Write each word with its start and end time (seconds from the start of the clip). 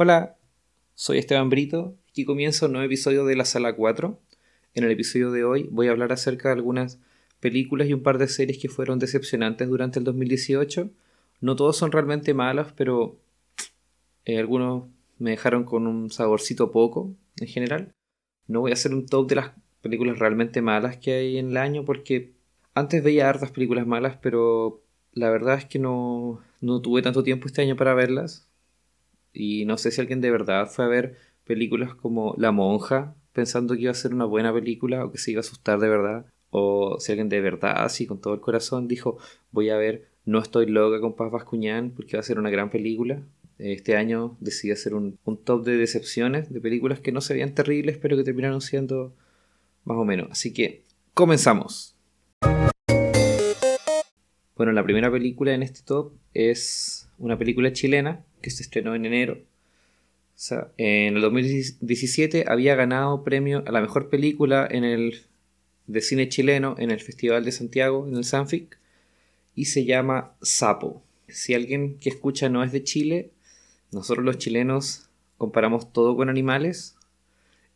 Hola, 0.00 0.36
soy 0.94 1.18
Esteban 1.18 1.50
Brito 1.50 1.96
y 2.14 2.24
comienzo 2.24 2.66
un 2.66 2.72
nuevo 2.74 2.86
episodio 2.86 3.24
de 3.24 3.34
la 3.34 3.44
Sala 3.44 3.74
4. 3.74 4.16
En 4.74 4.84
el 4.84 4.92
episodio 4.92 5.32
de 5.32 5.42
hoy 5.42 5.68
voy 5.72 5.88
a 5.88 5.90
hablar 5.90 6.12
acerca 6.12 6.50
de 6.50 6.54
algunas 6.54 7.00
películas 7.40 7.88
y 7.88 7.94
un 7.94 8.04
par 8.04 8.16
de 8.18 8.28
series 8.28 8.58
que 8.58 8.68
fueron 8.68 9.00
decepcionantes 9.00 9.68
durante 9.68 9.98
el 9.98 10.04
2018. 10.04 10.88
No 11.40 11.56
todos 11.56 11.76
son 11.76 11.90
realmente 11.90 12.32
malas, 12.32 12.72
pero 12.76 13.18
eh, 14.24 14.38
algunos 14.38 14.84
me 15.18 15.30
dejaron 15.30 15.64
con 15.64 15.88
un 15.88 16.12
saborcito 16.12 16.70
poco 16.70 17.12
en 17.40 17.48
general. 17.48 17.92
No 18.46 18.60
voy 18.60 18.70
a 18.70 18.74
hacer 18.74 18.94
un 18.94 19.04
top 19.04 19.28
de 19.28 19.34
las 19.34 19.50
películas 19.82 20.20
realmente 20.20 20.62
malas 20.62 20.96
que 20.98 21.14
hay 21.14 21.38
en 21.38 21.48
el 21.50 21.56
año 21.56 21.84
porque 21.84 22.34
antes 22.72 23.02
veía 23.02 23.28
hartas 23.28 23.50
películas 23.50 23.84
malas, 23.84 24.16
pero 24.22 24.80
la 25.12 25.28
verdad 25.28 25.58
es 25.58 25.64
que 25.64 25.80
no, 25.80 26.40
no 26.60 26.80
tuve 26.82 27.02
tanto 27.02 27.24
tiempo 27.24 27.48
este 27.48 27.62
año 27.62 27.74
para 27.74 27.94
verlas. 27.94 28.47
Y 29.38 29.66
no 29.66 29.78
sé 29.78 29.92
si 29.92 30.00
alguien 30.00 30.20
de 30.20 30.32
verdad 30.32 30.68
fue 30.68 30.84
a 30.84 30.88
ver 30.88 31.16
películas 31.44 31.94
como 31.94 32.34
La 32.38 32.50
Monja 32.50 33.14
pensando 33.32 33.74
que 33.74 33.82
iba 33.82 33.92
a 33.92 33.94
ser 33.94 34.12
una 34.12 34.24
buena 34.24 34.52
película 34.52 35.04
o 35.04 35.12
que 35.12 35.18
se 35.18 35.30
iba 35.30 35.38
a 35.38 35.42
asustar 35.42 35.78
de 35.78 35.88
verdad. 35.88 36.26
O 36.50 36.96
si 36.98 37.12
alguien 37.12 37.28
de 37.28 37.40
verdad, 37.40 37.84
así 37.84 38.04
con 38.04 38.20
todo 38.20 38.34
el 38.34 38.40
corazón, 38.40 38.88
dijo 38.88 39.18
voy 39.52 39.70
a 39.70 39.76
ver 39.76 40.08
No 40.24 40.40
estoy 40.40 40.66
loca 40.66 41.00
con 41.00 41.14
Paz 41.14 41.30
Bascuñán 41.30 41.92
porque 41.94 42.16
va 42.16 42.20
a 42.20 42.24
ser 42.24 42.40
una 42.40 42.50
gran 42.50 42.68
película. 42.68 43.22
Este 43.58 43.94
año 43.94 44.36
decidí 44.40 44.72
hacer 44.72 44.92
un, 44.94 45.20
un 45.24 45.36
top 45.36 45.64
de 45.64 45.76
decepciones 45.76 46.52
de 46.52 46.60
películas 46.60 46.98
que 46.98 47.12
no 47.12 47.20
se 47.20 47.34
veían 47.34 47.54
terribles 47.54 47.96
pero 47.96 48.16
que 48.16 48.24
terminaron 48.24 48.60
siendo 48.60 49.14
más 49.84 49.98
o 49.98 50.04
menos. 50.04 50.28
Así 50.32 50.52
que 50.52 50.82
comenzamos. 51.14 51.94
Bueno, 54.56 54.72
la 54.72 54.82
primera 54.82 55.12
película 55.12 55.54
en 55.54 55.62
este 55.62 55.82
top 55.84 56.14
es 56.34 57.08
una 57.18 57.38
película 57.38 57.72
chilena 57.72 58.24
que 58.40 58.50
se 58.50 58.62
estrenó 58.62 58.94
en 58.94 59.06
enero. 59.06 59.34
O 59.34 60.40
sea, 60.40 60.70
en 60.76 61.16
el 61.16 61.22
2017 61.22 62.44
había 62.46 62.76
ganado 62.76 63.24
premio 63.24 63.64
a 63.66 63.72
la 63.72 63.80
mejor 63.80 64.08
película 64.08 64.68
en 64.70 64.84
el 64.84 65.22
de 65.88 66.00
cine 66.00 66.28
chileno 66.28 66.76
en 66.78 66.90
el 66.90 67.00
Festival 67.00 67.44
de 67.44 67.50
Santiago, 67.50 68.06
en 68.06 68.16
el 68.16 68.24
Sanfic, 68.24 68.78
y 69.54 69.64
se 69.64 69.84
llama 69.84 70.34
Sapo. 70.42 71.02
Si 71.26 71.54
alguien 71.54 71.98
que 71.98 72.10
escucha 72.10 72.48
no 72.48 72.62
es 72.62 72.72
de 72.72 72.84
Chile, 72.84 73.30
nosotros 73.90 74.24
los 74.24 74.38
chilenos 74.38 75.08
comparamos 75.38 75.92
todo 75.92 76.16
con 76.16 76.28
animales 76.28 76.96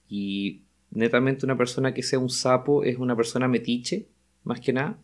y 0.09 0.61
netamente 0.91 1.47
una 1.47 1.57
persona 1.57 1.95
que 1.95 2.03
sea 2.03 2.19
un 2.19 2.31
sapo 2.31 2.85
es 2.85 2.99
una 2.99 3.17
persona 3.17 3.49
metiche, 3.49 4.07
más 4.45 4.61
que 4.61 4.73
nada. 4.73 4.99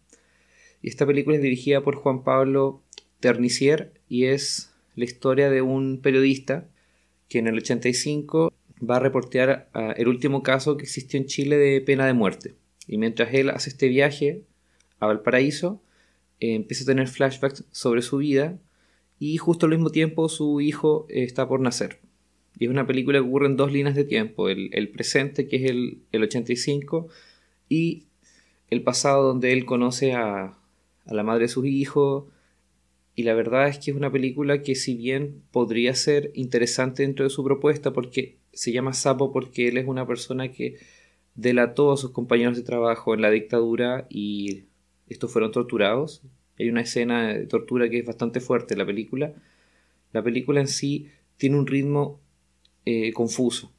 Y 0.82 0.88
esta 0.88 1.06
película 1.06 1.36
es 1.36 1.42
dirigida 1.42 1.80
por 1.80 1.96
Juan 1.96 2.22
Pablo 2.22 2.82
Ternicier 3.20 3.92
y 4.08 4.26
es 4.26 4.72
la 4.98 5.04
historia 5.04 5.48
de 5.48 5.62
un 5.62 6.00
periodista 6.02 6.68
que 7.28 7.38
en 7.38 7.46
el 7.46 7.58
85 7.58 8.52
va 8.78 8.96
a 8.96 9.00
reportear 9.00 9.70
el 9.96 10.08
último 10.08 10.42
caso 10.42 10.76
que 10.76 10.82
existió 10.82 11.20
en 11.20 11.26
Chile 11.26 11.56
de 11.56 11.80
pena 11.80 12.04
de 12.04 12.14
muerte. 12.14 12.56
Y 12.88 12.98
mientras 12.98 13.32
él 13.32 13.50
hace 13.50 13.70
este 13.70 13.86
viaje 13.86 14.42
a 14.98 15.06
Valparaíso, 15.06 15.80
eh, 16.40 16.54
empieza 16.54 16.82
a 16.82 16.86
tener 16.86 17.06
flashbacks 17.06 17.64
sobre 17.70 18.02
su 18.02 18.16
vida 18.16 18.58
y 19.20 19.36
justo 19.36 19.66
al 19.66 19.72
mismo 19.72 19.90
tiempo 19.90 20.28
su 20.28 20.60
hijo 20.60 21.06
está 21.08 21.46
por 21.46 21.60
nacer. 21.60 22.00
Y 22.58 22.64
es 22.64 22.70
una 22.70 22.86
película 22.86 23.20
que 23.20 23.26
ocurre 23.26 23.46
en 23.46 23.56
dos 23.56 23.72
líneas 23.72 23.94
de 23.94 24.04
tiempo, 24.04 24.48
el, 24.48 24.88
presente 24.88 25.46
que 25.46 25.56
es 25.56 25.70
el, 25.70 26.02
el 26.10 26.24
85 26.24 27.06
y 27.68 28.04
el 28.68 28.82
pasado 28.82 29.22
donde 29.22 29.52
él 29.52 29.64
conoce 29.64 30.14
a, 30.14 30.56
a 31.06 31.14
la 31.14 31.22
madre 31.22 31.42
de 31.42 31.48
sus 31.48 31.66
hijos. 31.66 32.24
Y 33.18 33.24
la 33.24 33.34
verdad 33.34 33.66
es 33.66 33.80
que 33.80 33.90
es 33.90 33.96
una 33.96 34.12
película 34.12 34.62
que 34.62 34.76
si 34.76 34.94
bien 34.94 35.42
podría 35.50 35.92
ser 35.96 36.30
interesante 36.34 37.02
dentro 37.02 37.24
de 37.24 37.30
su 37.30 37.42
propuesta 37.42 37.92
porque 37.92 38.36
se 38.52 38.70
llama 38.70 38.92
Sapo 38.92 39.32
porque 39.32 39.66
él 39.66 39.76
es 39.76 39.88
una 39.88 40.06
persona 40.06 40.52
que 40.52 40.76
delató 41.34 41.90
a 41.90 41.96
sus 41.96 42.12
compañeros 42.12 42.56
de 42.56 42.62
trabajo 42.62 43.14
en 43.14 43.22
la 43.22 43.32
dictadura 43.32 44.06
y 44.08 44.66
estos 45.08 45.32
fueron 45.32 45.50
torturados. 45.50 46.22
Hay 46.60 46.68
una 46.68 46.82
escena 46.82 47.34
de 47.34 47.46
tortura 47.46 47.90
que 47.90 47.98
es 47.98 48.06
bastante 48.06 48.38
fuerte 48.38 48.74
en 48.74 48.78
la 48.78 48.86
película. 48.86 49.34
La 50.12 50.22
película 50.22 50.60
en 50.60 50.68
sí 50.68 51.08
tiene 51.38 51.58
un 51.58 51.66
ritmo 51.66 52.20
eh, 52.84 53.12
confuso. 53.14 53.72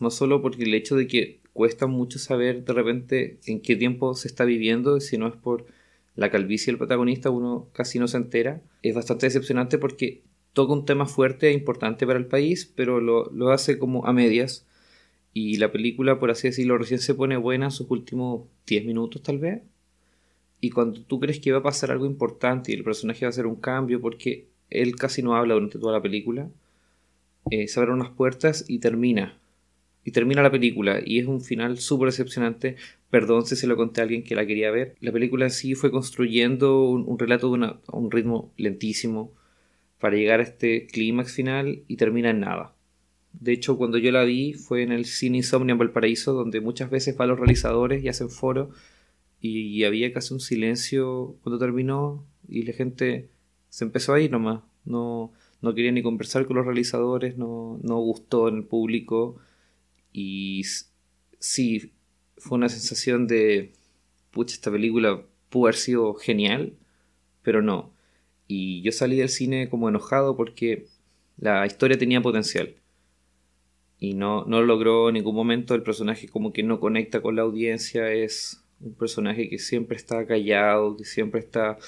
No 0.00 0.10
solo 0.10 0.42
porque 0.42 0.64
el 0.64 0.74
hecho 0.74 0.96
de 0.96 1.06
que 1.06 1.38
cuesta 1.52 1.86
mucho 1.86 2.18
saber 2.18 2.64
de 2.64 2.72
repente 2.72 3.38
en 3.46 3.60
qué 3.60 3.76
tiempo 3.76 4.12
se 4.14 4.26
está 4.26 4.44
viviendo, 4.44 4.98
sino 4.98 5.28
es 5.28 5.36
por 5.36 5.66
la 6.20 6.30
calvicie 6.30 6.66
del 6.70 6.76
protagonista, 6.76 7.30
uno 7.30 7.70
casi 7.72 7.98
no 7.98 8.06
se 8.06 8.18
entera. 8.18 8.60
Es 8.82 8.94
bastante 8.94 9.24
decepcionante 9.24 9.78
porque 9.78 10.22
toca 10.52 10.74
un 10.74 10.84
tema 10.84 11.06
fuerte 11.06 11.48
e 11.48 11.52
importante 11.54 12.06
para 12.06 12.18
el 12.18 12.26
país, 12.26 12.70
pero 12.76 13.00
lo, 13.00 13.50
hace 13.50 13.78
como 13.78 14.04
a 14.04 14.12
medias. 14.12 14.66
Y 15.32 15.56
la 15.56 15.72
película, 15.72 16.20
por 16.20 16.30
así 16.30 16.48
decirlo, 16.48 16.76
recién 16.76 17.00
se 17.00 17.14
pone 17.14 17.38
buena 17.38 17.64
en 17.64 17.70
sus 17.70 17.90
últimos 17.90 18.42
10 18.66 18.84
minutos 18.84 19.22
tal 19.22 19.38
vez. 19.38 19.62
Y 20.60 20.68
cuando 20.68 21.00
tú 21.00 21.20
crees 21.20 21.40
que 21.40 21.52
va 21.52 21.60
a 21.60 21.62
pasar 21.62 21.90
algo 21.90 22.04
importante 22.04 22.70
y 22.70 22.74
el 22.74 22.84
personaje 22.84 23.24
va 23.24 23.28
a 23.28 23.30
hacer 23.30 23.46
un 23.46 23.56
cambio, 23.56 24.02
porque 24.02 24.46
él 24.68 24.96
casi 24.96 25.22
no 25.22 25.34
habla 25.36 25.54
durante 25.54 25.78
toda 25.78 25.94
la 25.94 26.02
película, 26.02 26.50
eh, 27.50 27.66
se 27.66 27.80
abren 27.80 27.94
unas 27.94 28.10
puertas 28.10 28.66
y 28.68 28.80
termina 28.80 29.38
y 30.04 30.12
termina 30.12 30.42
la 30.42 30.50
película 30.50 31.00
y 31.04 31.18
es 31.18 31.26
un 31.26 31.40
final 31.40 31.78
súper 31.78 32.06
decepcionante. 32.06 32.76
Perdón 33.10 33.46
si 33.46 33.56
se 33.56 33.66
lo 33.66 33.76
conté 33.76 34.00
a 34.00 34.04
alguien 34.04 34.22
que 34.22 34.34
la 34.34 34.46
quería 34.46 34.70
ver. 34.70 34.96
La 35.00 35.12
película 35.12 35.46
en 35.46 35.50
sí 35.50 35.74
fue 35.74 35.90
construyendo 35.90 36.84
un, 36.84 37.18
relato 37.18 37.52
de 37.52 37.74
un 37.92 38.10
ritmo 38.10 38.52
lentísimo 38.56 39.32
para 39.98 40.16
llegar 40.16 40.40
a 40.40 40.44
este 40.44 40.86
clímax 40.86 41.32
final 41.32 41.82
y 41.86 41.96
termina 41.96 42.30
en 42.30 42.40
nada. 42.40 42.74
De 43.32 43.52
hecho, 43.52 43.76
cuando 43.76 43.98
yo 43.98 44.10
la 44.10 44.24
vi 44.24 44.54
fue 44.54 44.82
en 44.82 44.92
el 44.92 45.04
Cine 45.04 45.38
Insomnia 45.38 45.72
en 45.72 45.78
Valparaíso, 45.78 46.32
donde 46.32 46.60
muchas 46.60 46.90
veces 46.90 47.16
van 47.16 47.28
los 47.28 47.38
realizadores 47.38 48.02
y 48.02 48.08
hacen 48.08 48.30
foro 48.30 48.70
y, 49.40 49.84
había 49.84 50.12
casi 50.12 50.34
un 50.34 50.40
silencio 50.40 51.36
cuando 51.42 51.58
terminó 51.58 52.24
y 52.48 52.62
la 52.62 52.72
gente 52.72 53.28
se 53.68 53.84
empezó 53.84 54.14
a 54.14 54.20
ir 54.20 54.30
nomás. 54.30 54.62
No, 54.84 55.32
no 55.62 55.74
quería 55.74 55.92
ni 55.92 56.02
conversar 56.02 56.46
con 56.46 56.56
los 56.56 56.66
realizadores, 56.66 57.36
no, 57.36 57.78
no 57.82 57.98
gustó 57.98 58.48
en 58.48 58.56
el 58.56 58.64
público 58.64 59.36
y 60.12 60.62
sí, 61.38 61.92
fue 62.36 62.58
una 62.58 62.68
sensación 62.68 63.26
de, 63.26 63.72
pucha, 64.30 64.54
esta 64.54 64.70
película 64.70 65.22
pudo 65.48 65.66
haber 65.66 65.76
sido 65.76 66.14
genial, 66.14 66.74
pero 67.42 67.62
no. 67.62 67.92
Y 68.46 68.82
yo 68.82 68.92
salí 68.92 69.16
del 69.16 69.28
cine 69.28 69.68
como 69.68 69.88
enojado 69.88 70.36
porque 70.36 70.86
la 71.38 71.66
historia 71.66 71.98
tenía 71.98 72.20
potencial. 72.20 72.74
Y 73.98 74.14
no, 74.14 74.44
no 74.46 74.62
logró 74.62 75.08
en 75.08 75.14
ningún 75.14 75.34
momento, 75.34 75.74
el 75.74 75.82
personaje 75.82 76.28
como 76.28 76.52
que 76.52 76.62
no 76.62 76.80
conecta 76.80 77.20
con 77.20 77.36
la 77.36 77.42
audiencia, 77.42 78.12
es 78.12 78.62
un 78.80 78.94
personaje 78.94 79.48
que 79.50 79.58
siempre 79.58 79.96
está 79.96 80.26
callado, 80.26 80.96
que 80.96 81.04
siempre 81.04 81.40
está 81.40 81.78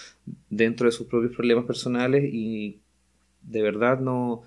dentro 0.50 0.86
de 0.86 0.92
sus 0.92 1.06
propios 1.06 1.34
problemas 1.34 1.64
personales 1.64 2.28
y 2.32 2.80
de 3.42 3.62
verdad 3.62 3.98
no, 3.98 4.42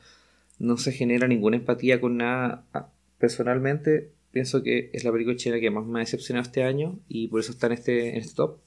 no 0.60 0.78
se 0.78 0.92
genera 0.92 1.28
ninguna 1.28 1.58
empatía 1.58 2.00
con 2.00 2.18
nada 2.18 2.64
personalmente 3.26 4.12
pienso 4.32 4.62
que 4.62 4.92
es 4.94 5.04
la 5.04 5.12
película 5.12 5.36
china 5.36 5.60
que 5.60 5.72
más 5.72 5.84
me 5.86 6.00
ha 6.00 6.02
decepcionado 6.02 6.44
este 6.44 6.64
año 6.64 7.00
y 7.08 7.28
por 7.28 7.40
eso 7.40 7.52
está 7.52 7.66
en 7.68 7.74
este, 7.74 8.10
en 8.10 8.18
este 8.18 8.36
top. 8.36 8.60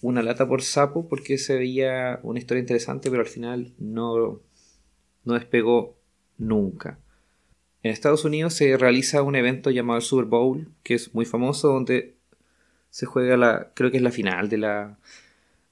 Una 0.00 0.22
lata 0.22 0.46
por 0.46 0.62
sapo 0.62 1.08
porque 1.08 1.38
se 1.38 1.56
veía 1.56 2.20
una 2.22 2.38
historia 2.38 2.60
interesante 2.60 3.10
pero 3.10 3.22
al 3.22 3.28
final 3.28 3.72
no, 3.78 4.40
no 5.24 5.34
despegó 5.34 5.96
nunca. 6.38 7.00
En 7.82 7.90
Estados 7.90 8.24
Unidos 8.24 8.54
se 8.54 8.76
realiza 8.76 9.22
un 9.22 9.34
evento 9.34 9.70
llamado 9.70 9.98
el 9.98 10.04
Super 10.04 10.26
Bowl 10.26 10.68
que 10.84 10.94
es 10.94 11.12
muy 11.14 11.24
famoso 11.24 11.68
donde 11.72 12.14
se 12.90 13.06
juega 13.06 13.36
la 13.36 13.72
creo 13.74 13.90
que 13.90 13.96
es 13.96 14.02
la 14.04 14.12
final 14.12 14.48
de 14.48 14.58
la 14.58 14.98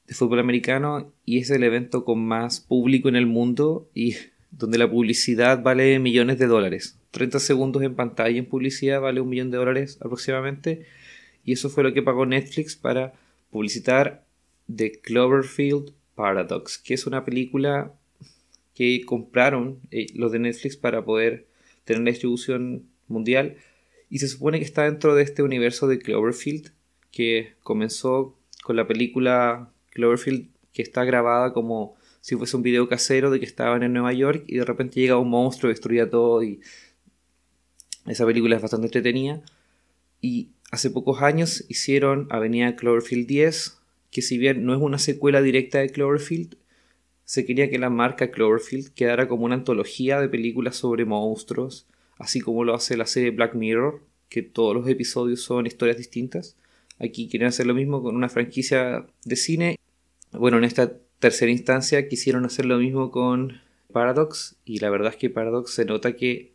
de 0.08 0.14
fútbol 0.14 0.40
americano 0.40 1.12
y 1.24 1.38
es 1.38 1.50
el 1.50 1.62
evento 1.62 2.04
con 2.04 2.24
más 2.24 2.58
público 2.58 3.08
en 3.08 3.14
el 3.14 3.26
mundo 3.26 3.88
y 3.94 4.16
donde 4.50 4.78
la 4.78 4.90
publicidad 4.90 5.62
vale 5.62 5.98
millones 6.00 6.38
de 6.38 6.46
dólares. 6.46 6.98
30 7.12 7.38
segundos 7.40 7.82
en 7.82 7.94
pantalla 7.94 8.38
en 8.38 8.46
publicidad 8.46 9.00
vale 9.00 9.20
un 9.20 9.28
millón 9.28 9.50
de 9.50 9.58
dólares 9.58 9.98
aproximadamente. 10.00 10.86
Y 11.44 11.52
eso 11.52 11.70
fue 11.70 11.84
lo 11.84 11.92
que 11.92 12.02
pagó 12.02 12.26
Netflix 12.26 12.74
para 12.74 13.12
publicitar 13.50 14.24
The 14.74 15.00
Cloverfield 15.00 15.92
Paradox, 16.14 16.78
que 16.78 16.94
es 16.94 17.06
una 17.06 17.24
película 17.24 17.92
que 18.74 19.04
compraron 19.04 19.78
eh, 19.90 20.06
los 20.14 20.32
de 20.32 20.38
Netflix 20.38 20.76
para 20.76 21.04
poder 21.04 21.46
tener 21.84 22.02
la 22.02 22.10
distribución 22.10 22.86
mundial. 23.08 23.56
Y 24.08 24.18
se 24.18 24.28
supone 24.28 24.58
que 24.58 24.64
está 24.64 24.84
dentro 24.84 25.14
de 25.14 25.22
este 25.22 25.42
universo 25.42 25.88
de 25.88 25.98
Cloverfield, 25.98 26.72
que 27.10 27.52
comenzó 27.62 28.36
con 28.62 28.76
la 28.76 28.86
película 28.86 29.70
Cloverfield, 29.90 30.48
que 30.72 30.82
está 30.82 31.04
grabada 31.04 31.52
como 31.52 31.96
si 32.22 32.36
fuese 32.36 32.56
un 32.56 32.62
video 32.62 32.88
casero 32.88 33.30
de 33.30 33.40
que 33.40 33.46
estaban 33.46 33.82
en 33.82 33.92
Nueva 33.92 34.12
York 34.12 34.44
y 34.46 34.56
de 34.56 34.64
repente 34.64 35.00
llega 35.00 35.18
un 35.18 35.28
monstruo, 35.28 35.70
destruía 35.70 36.08
todo 36.08 36.42
y 36.42 36.60
esa 38.06 38.26
película 38.26 38.56
es 38.56 38.62
bastante 38.62 38.86
entretenida. 38.86 39.40
Y 40.20 40.50
hace 40.70 40.90
pocos 40.90 41.22
años 41.22 41.64
hicieron 41.68 42.26
Avenida 42.30 42.76
Cloverfield 42.76 43.26
10, 43.26 43.78
que 44.10 44.22
si 44.22 44.38
bien 44.38 44.64
no 44.64 44.74
es 44.74 44.80
una 44.80 44.98
secuela 44.98 45.42
directa 45.42 45.78
de 45.78 45.90
Cloverfield, 45.90 46.56
se 47.24 47.46
quería 47.46 47.70
que 47.70 47.78
la 47.78 47.90
marca 47.90 48.30
Cloverfield 48.30 48.92
quedara 48.92 49.28
como 49.28 49.44
una 49.44 49.54
antología 49.54 50.20
de 50.20 50.28
películas 50.28 50.76
sobre 50.76 51.04
monstruos, 51.04 51.86
así 52.18 52.40
como 52.40 52.64
lo 52.64 52.74
hace 52.74 52.96
la 52.96 53.06
serie 53.06 53.30
Black 53.30 53.54
Mirror, 53.54 54.02
que 54.28 54.42
todos 54.42 54.74
los 54.74 54.88
episodios 54.88 55.40
son 55.42 55.66
historias 55.66 55.96
distintas. 55.96 56.56
Aquí 56.98 57.28
quieren 57.28 57.48
hacer 57.48 57.66
lo 57.66 57.74
mismo 57.74 58.02
con 58.02 58.16
una 58.16 58.28
franquicia 58.28 59.06
de 59.24 59.36
cine. 59.36 59.78
Bueno, 60.32 60.58
en 60.58 60.64
esta 60.64 60.92
tercera 61.18 61.50
instancia 61.50 62.08
quisieron 62.08 62.44
hacer 62.44 62.64
lo 62.64 62.78
mismo 62.78 63.10
con 63.10 63.60
Paradox 63.92 64.56
y 64.64 64.78
la 64.78 64.90
verdad 64.90 65.12
es 65.12 65.16
que 65.16 65.30
Paradox 65.30 65.74
se 65.74 65.84
nota 65.84 66.16
que 66.16 66.52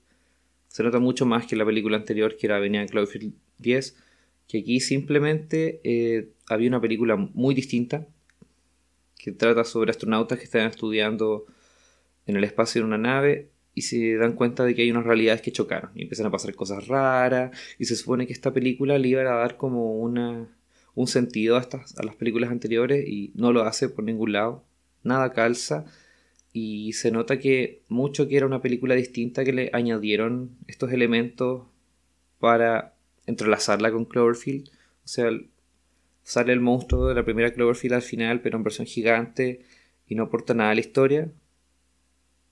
se 0.78 0.84
nota 0.84 1.00
mucho 1.00 1.26
más 1.26 1.48
que 1.48 1.56
la 1.56 1.66
película 1.66 1.98
anterior 1.98 2.38
que 2.38 2.46
era 2.46 2.60
Venía 2.60 2.86
Cloverfield 2.86 3.34
10 3.58 3.96
que 4.48 4.60
aquí 4.60 4.80
simplemente 4.80 5.82
eh, 5.84 6.30
había 6.48 6.70
una 6.70 6.80
película 6.80 7.16
muy 7.16 7.56
distinta 7.56 8.06
que 9.18 9.32
trata 9.32 9.64
sobre 9.64 9.90
astronautas 9.90 10.38
que 10.38 10.44
están 10.44 10.68
estudiando 10.68 11.48
en 12.28 12.38
el 12.38 12.44
espacio 12.44 12.82
en 12.82 12.86
una 12.86 13.00
nave 13.00 13.50
y 13.74 13.82
se 13.82 14.18
dan 14.18 14.34
cuenta 14.34 14.66
de 14.66 14.76
que 14.76 14.84
hay 14.84 14.92
unas 14.92 15.06
realidades 15.06 15.42
que 15.42 15.52
chocaron 15.52 15.90
y 15.96 16.04
empiezan 16.04 16.28
a 16.28 16.32
pasar 16.32 16.54
cosas 16.54 16.86
raras 16.86 17.58
y 17.80 17.86
se 17.86 17.96
supone 17.96 18.28
que 18.28 18.34
esta 18.34 18.54
película 18.54 19.00
le 19.00 19.08
iba 19.08 19.22
a 19.22 19.40
dar 19.40 19.58
como 19.58 19.96
una, 19.96 20.48
un 20.94 21.08
sentido 21.08 21.58
a, 21.58 21.62
estas, 21.62 21.98
a 21.98 22.04
las 22.04 22.16
películas 22.16 22.52
anteriores 22.52 23.04
y 23.08 23.32
no 23.34 23.52
lo 23.52 23.64
hace 23.64 23.90
por 23.90 24.04
ningún 24.04 24.32
lado, 24.32 24.64
nada 25.02 25.34
calza 25.34 25.86
y 26.60 26.94
se 26.94 27.12
nota 27.12 27.38
que 27.38 27.84
mucho 27.88 28.28
que 28.28 28.36
era 28.36 28.48
una 28.48 28.64
película 28.64 28.96
distinta 28.96 29.46
que 29.46 29.54
le 29.54 29.70
añadieron 29.74 30.58
estos 30.66 30.92
elementos 30.92 31.68
para 32.40 32.96
entrelazarla 33.28 33.92
con 33.92 34.06
Cloverfield. 34.06 34.70
O 34.70 35.08
sea, 35.08 35.30
sale 36.24 36.54
el 36.54 36.60
monstruo 36.60 37.08
de 37.08 37.14
la 37.14 37.24
primera 37.24 37.54
Cloverfield 37.54 37.94
al 37.94 38.02
final, 38.02 38.42
pero 38.42 38.58
en 38.58 38.64
versión 38.64 38.88
gigante 38.88 39.62
y 40.08 40.16
no 40.16 40.24
aporta 40.24 40.56
nada 40.56 40.72
a 40.72 40.74
la 40.74 40.80
historia. 40.80 41.30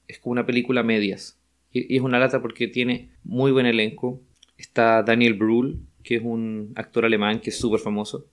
Es 0.08 0.20
como 0.20 0.34
una 0.34 0.46
película 0.46 0.84
medias. 0.84 1.40
Y, 1.72 1.96
es 1.96 2.04
una 2.04 2.20
lata 2.20 2.44
porque 2.44 2.68
tiene 2.68 3.10
muy 3.24 3.52
buen 3.52 3.66
elenco. 3.66 4.22
Está 4.56 5.02
Daniel 5.02 5.34
Brühl, 5.34 5.80
que 6.04 6.18
es 6.18 6.22
un 6.24 6.74
actor 6.76 7.06
alemán 7.06 7.40
que 7.40 7.50
es 7.50 7.58
súper 7.58 7.80
famoso. 7.80 8.28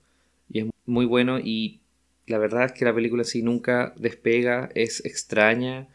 Y 0.51 0.59
es 0.59 0.65
muy 0.85 1.05
bueno 1.05 1.39
y 1.39 1.79
la 2.27 2.37
verdad 2.37 2.65
es 2.65 2.71
que 2.71 2.85
la 2.85 2.93
película 2.93 3.23
sí 3.23 3.41
nunca 3.41 3.93
despega, 3.97 4.69
es 4.75 5.05
extraña, 5.05 5.87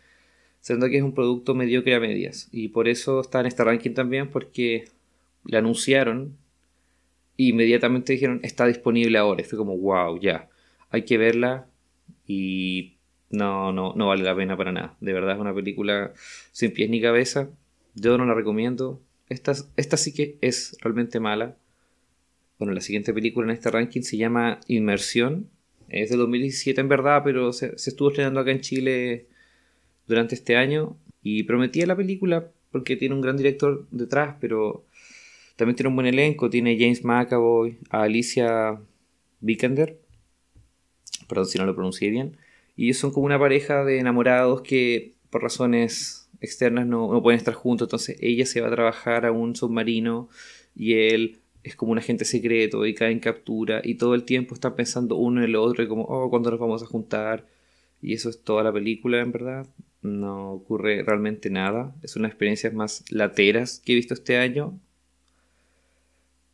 siendo 0.61 0.89
que 0.89 0.99
es 0.99 1.03
un 1.03 1.15
producto 1.15 1.55
mediocre 1.55 1.95
a 1.95 2.01
medias. 2.01 2.49
Y 2.53 2.69
por 2.69 2.89
eso 2.89 3.21
está 3.21 3.41
en 3.41 3.47
este 3.47 3.65
ranking 3.65 3.93
también, 3.95 4.29
porque 4.29 4.85
la 5.45 5.59
anunciaron 5.59 6.37
e 7.39 7.45
inmediatamente 7.45 8.13
dijeron 8.13 8.41
está 8.43 8.67
disponible 8.67 9.17
ahora. 9.19 9.41
Y 9.41 9.45
fue 9.45 9.59
como, 9.59 9.77
wow, 9.79 10.21
ya, 10.21 10.49
hay 10.91 11.03
que 11.03 11.17
verla 11.17 11.67
y 12.27 12.97
no, 13.31 13.73
no, 13.73 13.95
no 13.95 14.09
vale 14.09 14.25
la 14.25 14.37
pena 14.37 14.57
para 14.57 14.73
nada. 14.73 14.97
De 15.01 15.13
verdad 15.13 15.35
es 15.35 15.41
una 15.41 15.55
película 15.55 16.13
sin 16.53 16.73
pies 16.73 16.91
ni 16.91 17.01
cabeza. 17.01 17.49
Yo 17.95 18.19
no 18.19 18.27
la 18.27 18.35
recomiendo. 18.35 19.01
Esta, 19.29 19.53
esta 19.77 19.97
sí 19.97 20.13
que 20.13 20.37
es 20.41 20.77
realmente 20.81 21.21
mala. 21.21 21.57
Bueno, 22.59 22.75
la 22.75 22.81
siguiente 22.81 23.15
película 23.15 23.47
en 23.47 23.53
este 23.53 23.71
ranking 23.71 24.03
se 24.03 24.17
llama 24.17 24.61
Inmersión 24.67 25.49
es 25.89 26.11
de 26.11 26.17
2017 26.17 26.81
en 26.81 26.89
verdad, 26.89 27.23
pero 27.25 27.53
se, 27.53 27.75
estuvo 27.75 28.11
estrenando 28.11 28.41
acá 28.41 28.51
en 28.51 28.61
Chile 28.61 29.27
durante 30.07 30.35
este 30.35 30.57
año 30.57 30.97
y 31.23 31.45
prometía 31.45 31.87
la 31.87 31.97
película 31.97 32.51
porque 32.71 32.97
tiene 32.97 33.15
un 33.15 33.21
gran 33.21 33.37
director 33.37 33.87
detrás, 33.91 34.37
pero 34.41 34.85
también 35.57 35.77
tiene 35.77 35.89
un 35.89 35.97
buen 35.97 36.07
elenco. 36.07 36.51
Tiene 36.51 36.79
James 36.79 37.05
McAvoy, 37.05 37.79
a 37.91 38.03
Alicia 38.03 38.81
Vikander, 39.41 39.99
perdón 41.29 41.47
si 41.47 41.59
no 41.59 41.67
lo 41.67 41.75
pronuncié 41.75 42.11
bien, 42.11 42.37
y 42.77 42.85
ellos 42.85 42.99
son 42.99 43.11
como 43.11 43.27
una 43.27 43.39
pareja 43.39 43.85
de 43.85 43.99
enamorados 43.99 44.63
que 44.63 45.15
por 45.31 45.43
razones 45.43 46.29
externas 46.41 46.87
no, 46.87 47.13
no 47.13 47.23
pueden 47.23 47.39
estar 47.39 47.55
juntos, 47.55 47.87
entonces 47.87 48.17
ella 48.21 48.47
se 48.47 48.61
va 48.61 48.69
a 48.69 48.73
trabajar 48.73 49.27
a 49.27 49.33
un 49.33 49.57
submarino 49.57 50.29
y 50.77 50.95
él 50.95 51.39
es 51.63 51.77
como 51.77 51.93
un 51.93 51.99
agente 51.99 52.25
secreto 52.25 52.87
y 52.87 52.95
cae 52.95 53.13
en 53.13 53.21
captura 53.21 53.81
y 53.85 53.97
todo 53.97 54.15
el 54.15 54.25
tiempo 54.25 54.55
está 54.55 54.75
pensando 54.75 55.17
uno 55.17 55.41
en 55.41 55.47
el 55.47 55.57
otro 55.57 55.83
y 55.83 55.89
como, 55.89 56.05
oh, 56.05 56.31
¿cuándo 56.31 56.51
nos 56.51 56.61
vamos 56.61 56.83
a 56.83 56.87
juntar? 56.87 57.47
Y 58.01 58.15
eso 58.15 58.31
es 58.31 58.43
toda 58.43 58.63
la 58.63 58.73
película, 58.73 59.21
en 59.21 59.33
verdad. 59.33 59.67
No 60.03 60.53
ocurre 60.53 61.03
realmente 61.03 61.51
nada. 61.51 61.95
Es 62.03 62.17
una 62.17 62.29
experiencia 62.29 62.71
más 62.71 63.05
lateras 63.11 63.83
que 63.85 63.93
he 63.93 63.97
visto 63.97 64.15
este 64.15 64.37
año. 64.37 64.79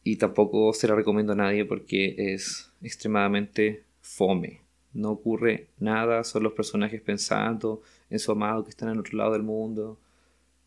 Y 0.03 0.17
tampoco 0.17 0.73
se 0.73 0.89
la 0.89 0.95
recomiendo 0.95 1.33
a 1.33 1.37
nadie 1.37 1.65
porque 1.65 2.15
es 2.19 2.71
extremadamente 2.83 3.85
fome. 4.01 4.61
No 4.93 5.11
ocurre 5.11 5.69
nada, 5.79 6.25
son 6.25 6.45
los 6.45 6.53
personajes 6.53 7.01
pensando 7.01 7.83
en 8.11 8.19
su 8.19 8.33
amado 8.33 8.65
que 8.65 8.71
están 8.71 8.91
en 8.91 8.99
otro 8.99 9.19
lado 9.19 9.33
del 9.33 9.43
mundo. 9.43 9.99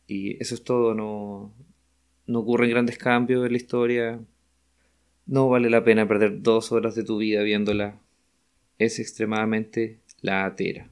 Y 0.08 0.42
eso 0.42 0.56
es 0.56 0.64
todo, 0.64 0.94
no, 0.94 1.52
no 2.28 2.40
ocurren 2.40 2.70
grandes 2.70 2.98
cambios 2.98 3.46
en 3.46 3.52
la 3.52 3.58
historia. 3.58 4.20
No 5.26 5.50
vale 5.50 5.70
la 5.70 5.84
pena 5.84 6.08
perder 6.08 6.42
dos 6.42 6.72
horas 6.72 6.96
de 6.96 7.04
tu 7.04 7.18
vida 7.18 7.42
viéndola. 7.42 8.00
Es 8.78 9.00
extremadamente 9.00 10.00
latera. 10.22 10.90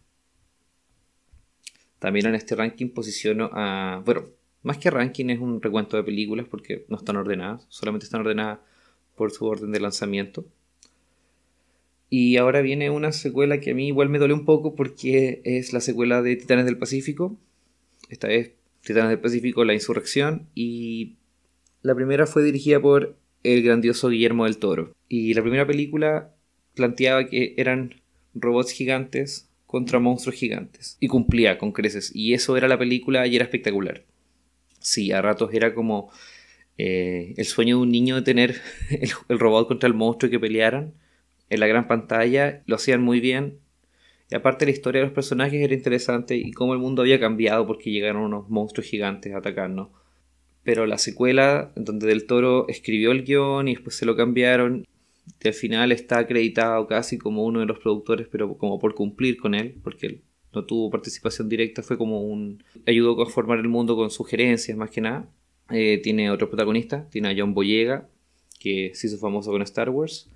También 2.00 2.26
en 2.28 2.36
este 2.36 2.56
ranking 2.56 2.90
posiciono 2.90 3.50
a... 3.54 4.02
Bueno, 4.06 4.26
más 4.64 4.78
que 4.78 4.90
ranking 4.90 5.30
es 5.30 5.40
un 5.40 5.62
recuento 5.62 5.98
de 5.98 6.04
películas 6.04 6.48
porque 6.50 6.86
no 6.90 6.98
están 6.98 7.18
ordenadas, 7.18 7.66
solamente 7.70 8.06
están 8.06 8.22
ordenadas 8.22 8.60
por 9.16 9.32
su 9.32 9.46
orden 9.46 9.72
de 9.72 9.80
lanzamiento. 9.80 10.46
Y 12.10 12.38
ahora 12.38 12.62
viene 12.62 12.90
una 12.90 13.12
secuela 13.12 13.60
que 13.60 13.72
a 13.72 13.76
mí 13.76 13.88
igual 13.88 14.10
me 14.10 14.20
duele 14.20 14.34
un 14.34 14.46
poco 14.46 14.76
porque 14.76 15.42
es 15.44 15.74
la 15.74 15.82
secuela 15.82 16.22
de 16.22 16.36
Titanes 16.36 16.66
del 16.66 16.78
Pacífico. 16.78 17.38
Esta 18.10 18.30
es 18.32 18.52
Titanes 18.82 19.10
del 19.10 19.20
Pacífico, 19.20 19.66
La 19.66 19.74
Insurrección. 19.74 20.48
Y 20.56 21.16
la 21.86 21.94
primera 21.94 22.26
fue 22.26 22.42
dirigida 22.42 22.82
por 22.82 23.16
el 23.44 23.62
grandioso 23.62 24.10
Guillermo 24.10 24.46
del 24.46 24.58
Toro. 24.58 24.96
Y 25.08 25.36
la 25.36 25.44
primera 25.44 25.68
película 25.68 26.34
planteaba 26.74 27.28
que 27.28 27.54
eran 27.58 28.02
robots 28.34 28.72
gigantes 28.72 29.52
contra 29.68 30.00
monstruos 30.00 30.36
gigantes. 30.36 30.98
Y 31.00 31.08
cumplía 31.08 31.60
con 31.60 31.72
creces. 31.72 32.12
Y 32.16 32.34
eso 32.34 32.58
era 32.58 32.68
la 32.68 32.80
película 32.80 33.28
y 33.28 33.36
era 33.36 33.46
espectacular. 33.46 34.04
Sí, 34.80 35.12
a 35.12 35.22
ratos 35.22 35.54
era 35.54 35.76
como 35.76 36.10
eh, 36.80 37.36
el 37.38 37.46
sueño 37.46 37.78
de 37.78 37.84
un 37.84 37.92
niño 37.92 38.16
de 38.16 38.24
tener 38.24 38.62
el, 39.30 39.40
robot 39.40 39.68
contra 39.68 39.86
el 39.86 39.94
monstruo 39.94 40.28
y 40.28 40.32
que 40.32 40.40
pelearan 40.40 40.96
en 41.52 41.60
la 41.60 41.68
gran 41.68 41.88
pantalla. 41.88 42.64
Lo 42.66 42.78
hacían 42.78 43.04
muy 43.04 43.20
bien. 43.20 43.60
Y 44.32 44.36
aparte 44.36 44.66
la 44.66 44.72
historia 44.72 45.02
de 45.02 45.06
los 45.06 45.14
personajes 45.14 45.62
era 45.62 45.76
interesante 45.76 46.36
y 46.36 46.52
cómo 46.52 46.74
el 46.74 46.80
mundo 46.80 47.04
había 47.04 47.20
cambiado 47.20 47.68
porque 47.68 47.92
llegaron 47.92 48.24
unos 48.24 48.50
monstruos 48.50 48.88
gigantes 48.88 49.36
a 49.36 49.38
atacarnos 49.38 49.90
pero 50.66 50.88
la 50.88 50.98
secuela, 50.98 51.72
donde 51.76 52.08
Del 52.08 52.26
Toro 52.26 52.68
escribió 52.68 53.12
el 53.12 53.24
guion 53.24 53.68
y 53.68 53.76
después 53.76 53.96
se 53.96 54.06
lo 54.06 54.16
cambiaron, 54.16 54.84
y 55.44 55.48
al 55.48 55.54
final 55.54 55.92
está 55.92 56.18
acreditado 56.18 56.88
casi 56.88 57.20
como 57.20 57.46
uno 57.46 57.60
de 57.60 57.68
los 57.68 57.78
productores, 57.78 58.28
pero 58.30 58.58
como 58.58 58.80
por 58.80 58.96
cumplir 58.96 59.38
con 59.38 59.54
él, 59.54 59.76
porque 59.84 60.08
él 60.08 60.22
no 60.54 60.66
tuvo 60.66 60.90
participación 60.90 61.50
directa, 61.50 61.84
fue 61.84 62.00
como 62.00 62.24
un... 62.24 62.64
ayudó 62.88 63.22
a 63.22 63.28
formar 63.28 63.60
el 63.60 63.68
mundo 63.68 63.96
con 63.96 64.10
sugerencias 64.10 64.76
más 64.76 64.90
que 64.90 65.02
nada. 65.02 65.30
Eh, 65.70 66.00
tiene 66.04 66.32
otro 66.32 66.50
protagonista, 66.50 67.08
tiene 67.12 67.30
a 67.30 67.36
John 67.38 67.54
Boyega, 67.54 68.10
que 68.60 68.92
se 68.96 69.06
hizo 69.06 69.20
famoso 69.20 69.52
con 69.52 69.62
Star 69.62 69.92
Wars. 69.92 70.32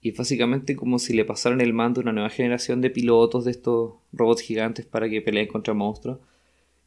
Y 0.00 0.10
es 0.10 0.16
básicamente 0.16 0.76
como 0.76 1.00
si 1.00 1.12
le 1.12 1.24
pasaran 1.24 1.60
el 1.60 1.72
mando 1.72 2.00
a 2.00 2.02
una 2.02 2.12
nueva 2.12 2.30
generación 2.30 2.80
de 2.80 2.90
pilotos 2.90 3.44
de 3.44 3.50
estos 3.50 3.94
robots 4.12 4.42
gigantes 4.42 4.86
para 4.86 5.08
que 5.08 5.22
peleen 5.22 5.48
contra 5.48 5.74
monstruos. 5.74 6.18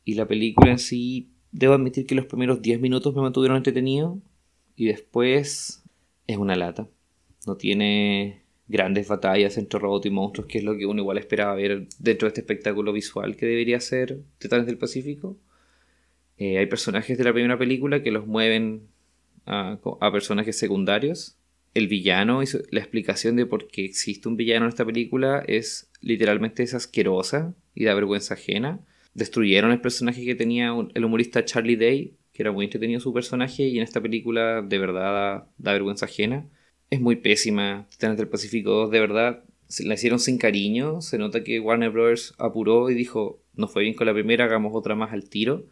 Y 0.06 0.14
la 0.14 0.28
película 0.28 0.72
en 0.72 0.80
sí 0.80 1.28
Debo 1.52 1.74
admitir 1.74 2.06
que 2.06 2.16
los 2.16 2.26
primeros 2.26 2.62
10 2.62 2.80
minutos 2.80 3.16
me 3.16 3.22
mantuvieron 3.22 3.58
entretenido 3.58 4.20
y 4.76 4.86
después 4.86 5.84
es 6.28 6.38
una 6.38 6.56
lata. 6.56 6.88
No 7.48 7.58
tiene 7.58 8.44
grandes 8.68 9.08
batallas 9.08 9.58
entre 9.58 9.80
robots 9.80 10.06
y 10.06 10.12
monstruos, 10.12 10.48
que 10.48 10.60
es 10.60 10.64
lo 10.64 10.78
que 10.78 10.86
uno 10.86 11.02
igual 11.02 11.18
esperaba 11.18 11.56
ver 11.56 11.88
dentro 11.98 12.28
de 12.28 12.30
este 12.30 12.42
espectáculo 12.42 12.94
visual 12.94 13.36
que 13.36 13.48
debería 13.48 13.80
ser 13.80 14.20
Titanes 14.38 14.68
del 14.68 14.78
Pacífico. 14.78 15.38
Eh, 16.38 16.60
hay 16.60 16.68
personajes 16.68 17.18
de 17.18 17.24
la 17.24 17.34
primera 17.34 17.58
película 17.58 18.04
que 18.04 18.12
los 18.12 18.28
mueven 18.28 18.88
a, 19.46 19.80
personajes 20.12 20.58
secundarios. 20.58 21.36
El 21.74 21.88
villano 21.88 22.44
y 22.44 22.48
la 22.72 22.80
explicación 22.80 23.36
de 23.36 23.46
por 23.46 23.68
qué 23.68 23.86
existe 23.86 24.28
un 24.28 24.38
villano 24.38 24.66
en 24.66 24.70
esta 24.70 24.86
película 24.86 25.44
es 25.48 25.90
literalmente 26.02 26.64
es 26.64 26.74
asquerosa 26.74 27.56
y 27.74 27.86
da 27.86 27.94
vergüenza 27.94 28.36
ajena 28.36 28.80
destruyeron 29.20 29.72
el 29.72 29.82
personaje 29.82 30.26
que 30.26 30.34
tenía 30.34 30.74
el 30.94 31.06
humorista 31.06 31.46
Charlie 31.46 31.76
Day, 31.76 32.18
que 32.34 32.42
era 32.42 32.52
muy 32.52 32.66
entretenido 32.66 33.00
su 33.00 33.14
personaje, 33.14 33.64
y 33.64 33.78
en 33.78 33.84
esta 33.84 34.02
película 34.02 34.62
de 34.62 34.80
verdad 34.80 35.48
da, 35.58 35.74
vergüenza 35.74 36.06
ajena. 36.06 36.50
Es 36.90 37.00
muy 37.00 37.18
pésima. 37.18 37.86
Titanes 37.92 38.18
del 38.18 38.30
Pacífico 38.30 38.72
2, 38.72 38.92
de 38.92 39.00
verdad, 39.00 39.44
se 39.68 39.86
la 39.86 39.94
hicieron 39.94 40.20
sin 40.20 40.38
cariño. 40.40 41.02
Se 41.02 41.20
nota 41.20 41.44
que 41.44 41.60
Warner 41.60 41.92
Bros. 41.92 42.34
apuró 42.40 42.90
y 42.90 42.96
dijo, 42.96 43.44
no 43.54 43.68
fue 43.68 43.84
bien 43.84 43.94
con 43.94 44.08
la 44.08 44.14
primera, 44.14 44.46
hagamos 44.46 44.72
otra 44.74 44.96
más 44.96 45.14
al 45.14 45.30
tiro. 45.30 45.68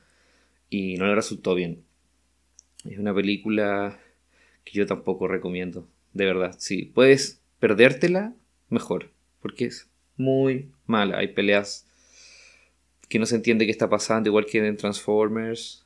Y 0.69 0.97
no 0.97 1.07
le 1.07 1.15
resultó 1.15 1.55
bien. 1.55 1.83
Es 2.85 2.99
una 2.99 3.15
película 3.15 3.99
que 4.63 4.73
yo 4.77 4.85
tampoco 4.85 5.27
recomiendo. 5.27 5.87
De 6.13 6.25
verdad, 6.25 6.55
si 6.59 6.83
puedes 6.85 7.41
perdértela, 7.59 8.35
mejor. 8.69 9.11
Porque 9.41 9.65
es 9.65 9.89
muy 10.17 10.69
mala. 10.85 11.17
Hay 11.19 11.29
peleas 11.29 11.86
que 13.09 13.19
no 13.19 13.25
se 13.25 13.35
entiende 13.35 13.65
qué 13.65 13.71
está 13.71 13.89
pasando, 13.89 14.29
igual 14.29 14.45
que 14.45 14.65
en 14.65 14.77
Transformers. 14.77 15.85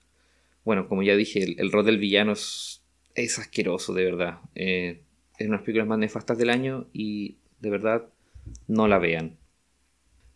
Bueno, 0.63 0.87
como 0.87 1.03
ya 1.03 1.15
dije, 1.15 1.55
el, 1.57 1.71
rol 1.71 1.85
del 1.85 1.97
villano 1.97 2.33
es, 2.33 2.81
asqueroso, 3.15 3.93
de 3.93 4.05
verdad. 4.05 4.39
Eh, 4.55 5.01
es 5.37 5.47
una 5.47 5.57
de 5.57 5.59
las 5.59 5.65
películas 5.65 5.87
más 5.87 5.99
nefastas 5.99 6.37
del 6.37 6.49
año 6.49 6.87
y 6.93 7.37
de 7.59 7.69
verdad 7.69 8.07
no 8.67 8.87
la 8.87 8.97
vean. 8.99 9.37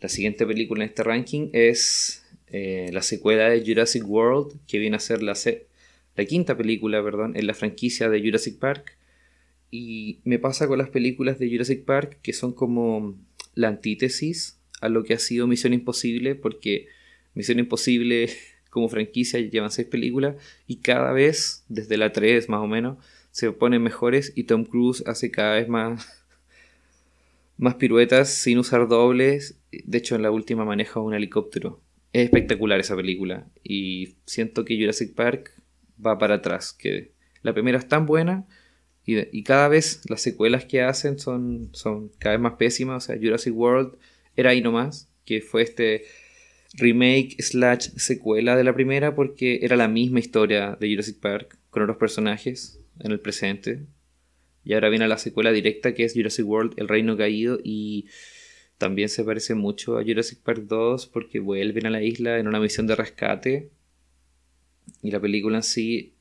La 0.01 0.09
siguiente 0.09 0.45
película 0.45 0.83
en 0.83 0.89
este 0.89 1.03
ranking 1.03 1.49
es 1.53 2.25
eh, 2.47 2.89
la 2.91 3.01
secuela 3.01 3.49
de 3.49 3.63
Jurassic 3.65 4.07
World, 4.07 4.59
que 4.67 4.79
viene 4.79 4.97
a 4.97 4.99
ser 4.99 5.23
la, 5.23 5.33
la 6.15 6.25
quinta 6.25 6.55
película, 6.55 7.03
perdón, 7.03 7.35
en 7.35 7.47
la 7.47 7.53
franquicia 7.53 8.09
de 8.09 8.21
Jurassic 8.21 8.59
Park. 8.59 8.97
Y 9.71 10.19
me 10.23 10.39
pasa 10.39 10.67
con 10.67 10.77
las 10.77 10.89
películas 10.89 11.39
de 11.39 11.49
Jurassic 11.49 11.83
Park 11.85 12.19
que 12.21 12.33
son 12.33 12.53
como 12.53 13.15
la 13.55 13.69
antítesis 13.69 14.59
a 14.85 14.89
lo 14.89 15.03
que 15.03 15.13
ha 15.13 15.19
sido 15.19 15.47
Misión 15.47 15.73
Imposible, 15.73 16.35
porque 16.35 16.87
Misión 17.33 17.59
Imposible 17.59 18.29
como 18.69 18.89
franquicia 18.89 19.39
llevan 19.39 19.71
seis 19.71 19.87
películas 19.87 20.35
y 20.67 20.77
cada 20.77 21.11
vez, 21.11 21.63
desde 21.69 21.97
la 21.97 22.11
3 22.11 22.49
más 22.49 22.61
o 22.61 22.67
menos, 22.67 22.97
se 23.31 23.51
ponen 23.51 23.83
mejores 23.83 24.33
y 24.35 24.43
Tom 24.43 24.65
Cruise 24.65 25.03
hace 25.07 25.31
cada 25.31 25.55
vez 25.55 25.67
más, 25.67 26.25
más 27.57 27.75
piruetas 27.75 28.29
sin 28.29 28.57
usar 28.59 28.87
dobles. 28.87 29.59
De 29.71 29.97
hecho, 29.97 30.15
en 30.15 30.21
la 30.21 30.31
última 30.31 30.65
maneja 30.65 30.99
un 30.99 31.13
helicóptero. 31.13 31.81
Es 32.13 32.23
espectacular 32.25 32.79
esa 32.79 32.95
película 32.95 33.45
y 33.61 34.15
siento 34.25 34.63
que 34.63 34.77
Jurassic 34.77 35.13
Park 35.13 35.51
va 36.05 36.17
para 36.17 36.35
atrás, 36.35 36.71
que 36.71 37.11
la 37.41 37.53
primera 37.53 37.77
es 37.77 37.89
tan 37.89 38.05
buena 38.05 38.47
y, 39.05 39.43
cada 39.43 39.67
vez 39.67 40.01
las 40.09 40.21
secuelas 40.21 40.65
que 40.65 40.81
hacen 40.81 41.19
son, 41.19 41.69
son 41.73 42.09
cada 42.17 42.35
vez 42.35 42.41
más 42.41 42.53
pésimas. 42.53 43.03
O 43.03 43.07
sea, 43.07 43.17
Jurassic 43.21 43.55
World 43.55 43.97
era 44.35 44.51
ahí 44.51 44.61
nomás, 44.61 45.09
que 45.25 45.41
fue 45.41 45.61
este 45.63 46.05
remake 46.73 47.35
slash 47.39 47.89
secuela 47.95 48.55
de 48.55 48.63
la 48.63 48.73
primera 48.73 49.15
porque 49.15 49.59
era 49.61 49.75
la 49.75 49.87
misma 49.87 50.19
historia 50.19 50.77
de 50.79 50.89
Jurassic 50.89 51.19
Park 51.19 51.57
con 51.69 51.83
otros 51.83 51.97
personajes 51.97 52.79
en 52.99 53.11
el 53.11 53.19
presente. 53.19 53.85
Y 54.63 54.73
ahora 54.73 54.89
viene 54.89 55.07
la 55.07 55.17
secuela 55.17 55.51
directa 55.51 55.93
que 55.93 56.03
es 56.03 56.13
Jurassic 56.13 56.45
World, 56.45 56.73
El 56.77 56.87
Reino 56.87 57.15
Caído 57.15 57.59
y 57.63 58.07
también 58.77 59.09
se 59.09 59.23
parece 59.23 59.55
mucho 59.55 59.97
a 59.97 60.03
Jurassic 60.03 60.39
Park 60.39 60.63
2 60.67 61.07
porque 61.07 61.39
vuelven 61.39 61.85
a 61.85 61.91
la 61.91 62.03
isla 62.03 62.39
en 62.39 62.47
una 62.47 62.59
misión 62.59 62.87
de 62.87 62.95
rescate 62.95 63.69
y 65.01 65.11
la 65.11 65.19
película 65.19 65.57
en 65.57 65.63
sí 65.63 66.13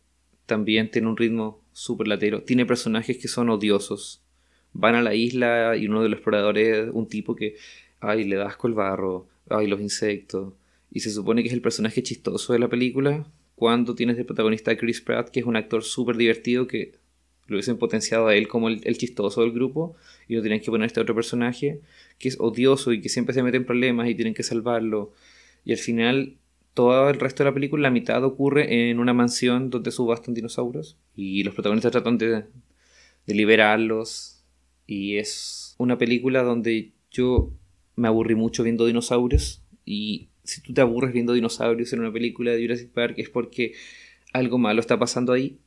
también 0.47 0.91
tiene 0.91 1.09
un 1.09 1.17
ritmo 1.17 1.63
súper 1.73 2.07
latero. 2.07 2.43
Tiene 2.43 2.67
personajes 2.67 3.19
que 3.19 3.29
son 3.29 3.49
odiosos. 3.51 4.23
Van 4.73 4.95
a 4.95 5.03
la 5.03 5.15
isla 5.15 5.77
y 5.77 5.87
uno 5.87 6.03
de 6.03 6.09
los 6.09 6.19
exploradores, 6.19 6.89
un 6.93 7.09
tipo 7.09 7.35
que, 7.35 7.57
ay, 8.09 8.25
le 8.25 8.37
das 8.37 8.57
con 8.57 8.71
el 8.71 8.77
barro, 8.77 9.27
ay, 9.49 9.67
los 9.67 9.81
insectos. 9.81 10.55
Y 10.91 11.01
se 11.01 11.11
supone 11.11 11.43
que 11.43 11.49
es 11.49 11.55
el 11.55 11.63
personaje 11.63 12.03
chistoso 12.03 12.53
de 12.53 12.59
la 12.59 12.69
película. 12.69 13.27
Cuando 13.57 13.95
tienes 13.95 14.17
de 14.17 14.25
protagonista 14.25 14.73
a 14.73 14.77
Chris 14.77 15.01
Pratt, 15.01 15.31
que 15.31 15.41
es 15.41 15.47
un 15.47 15.57
actor 15.57 15.83
súper 15.83 16.17
divertido 16.17 16.67
que 16.67 16.93
lo 17.47 17.57
hubiesen 17.57 17.77
potenciado 17.77 18.29
a 18.29 18.35
él 18.35 18.49
como 18.49 18.69
el, 18.69 18.97
chistoso 18.97 19.43
del 19.43 19.53
grupo 19.53 19.97
y 20.29 20.35
lo 20.35 20.41
tienen 20.41 20.61
que 20.61 20.71
poner 20.71 20.85
a 20.85 20.87
este 20.87 21.01
otro 21.01 21.15
personaje 21.15 21.81
que 22.19 22.29
es 22.29 22.41
odioso 22.41 22.93
y 22.93 23.01
que 23.01 23.09
siempre 23.09 23.35
se 23.35 23.43
mete 23.43 23.59
en 23.59 23.67
problemas 23.67 24.09
y 24.09 24.15
tienen 24.15 24.35
que 24.35 24.43
salvarlo. 24.43 25.13
Y 25.65 25.73
al 25.73 25.79
final 25.79 26.37
todo 26.75 27.09
el 27.09 27.21
resto 27.21 27.45
de 27.45 27.51
la 27.51 27.55
película, 27.55 27.83
la 27.83 27.91
mitad 27.91 28.23
ocurre 28.25 28.91
en 28.91 28.99
una 28.99 29.15
mansión 29.15 29.71
donde 29.71 29.93
subastan 29.93 30.35
dinosaurios 30.35 30.99
y 31.15 31.45
los 31.45 31.55
protagonistas 31.55 31.93
tratan 31.93 32.19
de, 32.19 32.45
liberarlos. 33.27 34.43
Y 34.87 35.17
es 35.17 35.77
una 35.79 35.97
película 35.97 36.43
donde 36.43 36.93
yo 37.11 37.53
me 37.97 38.09
aburrí 38.09 38.35
mucho 38.35 38.63
viendo 38.63 38.87
dinosaurios. 38.87 39.63
Y 39.85 40.29
si 40.43 40.63
tú 40.63 40.73
te 40.73 40.81
aburres 40.81 41.13
viendo 41.13 41.33
dinosaurios 41.33 41.93
en 41.93 42.01
una 42.01 42.13
película 42.13 42.53
de 42.53 42.63
Jurassic 42.63 42.91
Park 42.91 43.15
es 43.19 43.31
porque 43.31 43.73
algo 44.33 44.59
malo 44.59 44.81
está 44.81 44.99
pasando 44.99 45.33
ahí. 45.33 45.59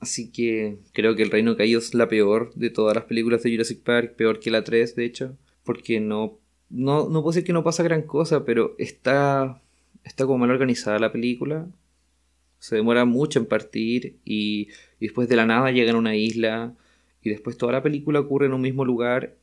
Así 0.00 0.30
que 0.30 0.78
creo 0.92 1.16
que 1.16 1.22
El 1.22 1.30
Reino 1.30 1.56
Caído 1.56 1.78
es 1.78 1.94
la 1.94 2.08
peor 2.08 2.52
de 2.54 2.70
todas 2.70 2.94
las 2.94 3.04
películas 3.04 3.42
de 3.42 3.52
Jurassic 3.52 3.80
Park, 3.82 4.16
peor 4.16 4.40
que 4.40 4.50
la 4.50 4.64
3 4.64 4.96
de 4.96 5.04
hecho, 5.04 5.36
porque 5.62 6.00
no, 6.00 6.38
no, 6.68 7.08
no 7.08 7.22
puedo 7.22 7.32
decir 7.32 7.44
que 7.44 7.52
no 7.52 7.64
pasa 7.64 7.82
gran 7.82 8.02
cosa, 8.02 8.44
pero 8.44 8.74
está 8.78 9.60
está 10.04 10.26
como 10.26 10.38
mal 10.38 10.50
organizada 10.50 10.98
la 10.98 11.12
película. 11.12 11.66
Se 12.58 12.76
demora 12.76 13.04
mucho 13.04 13.38
en 13.38 13.46
partir 13.46 14.16
y, 14.24 14.68
después 15.00 15.28
de 15.28 15.36
la 15.36 15.46
nada 15.46 15.70
llegan 15.70 15.96
a 15.96 15.98
una 15.98 16.16
isla 16.16 16.74
y 17.22 17.30
después 17.30 17.58
toda 17.58 17.72
la 17.72 17.82
película 17.82 18.20
ocurre 18.20 18.46
en 18.46 18.54
un 18.54 18.60
mismo 18.60 18.84
lugar 18.84 19.34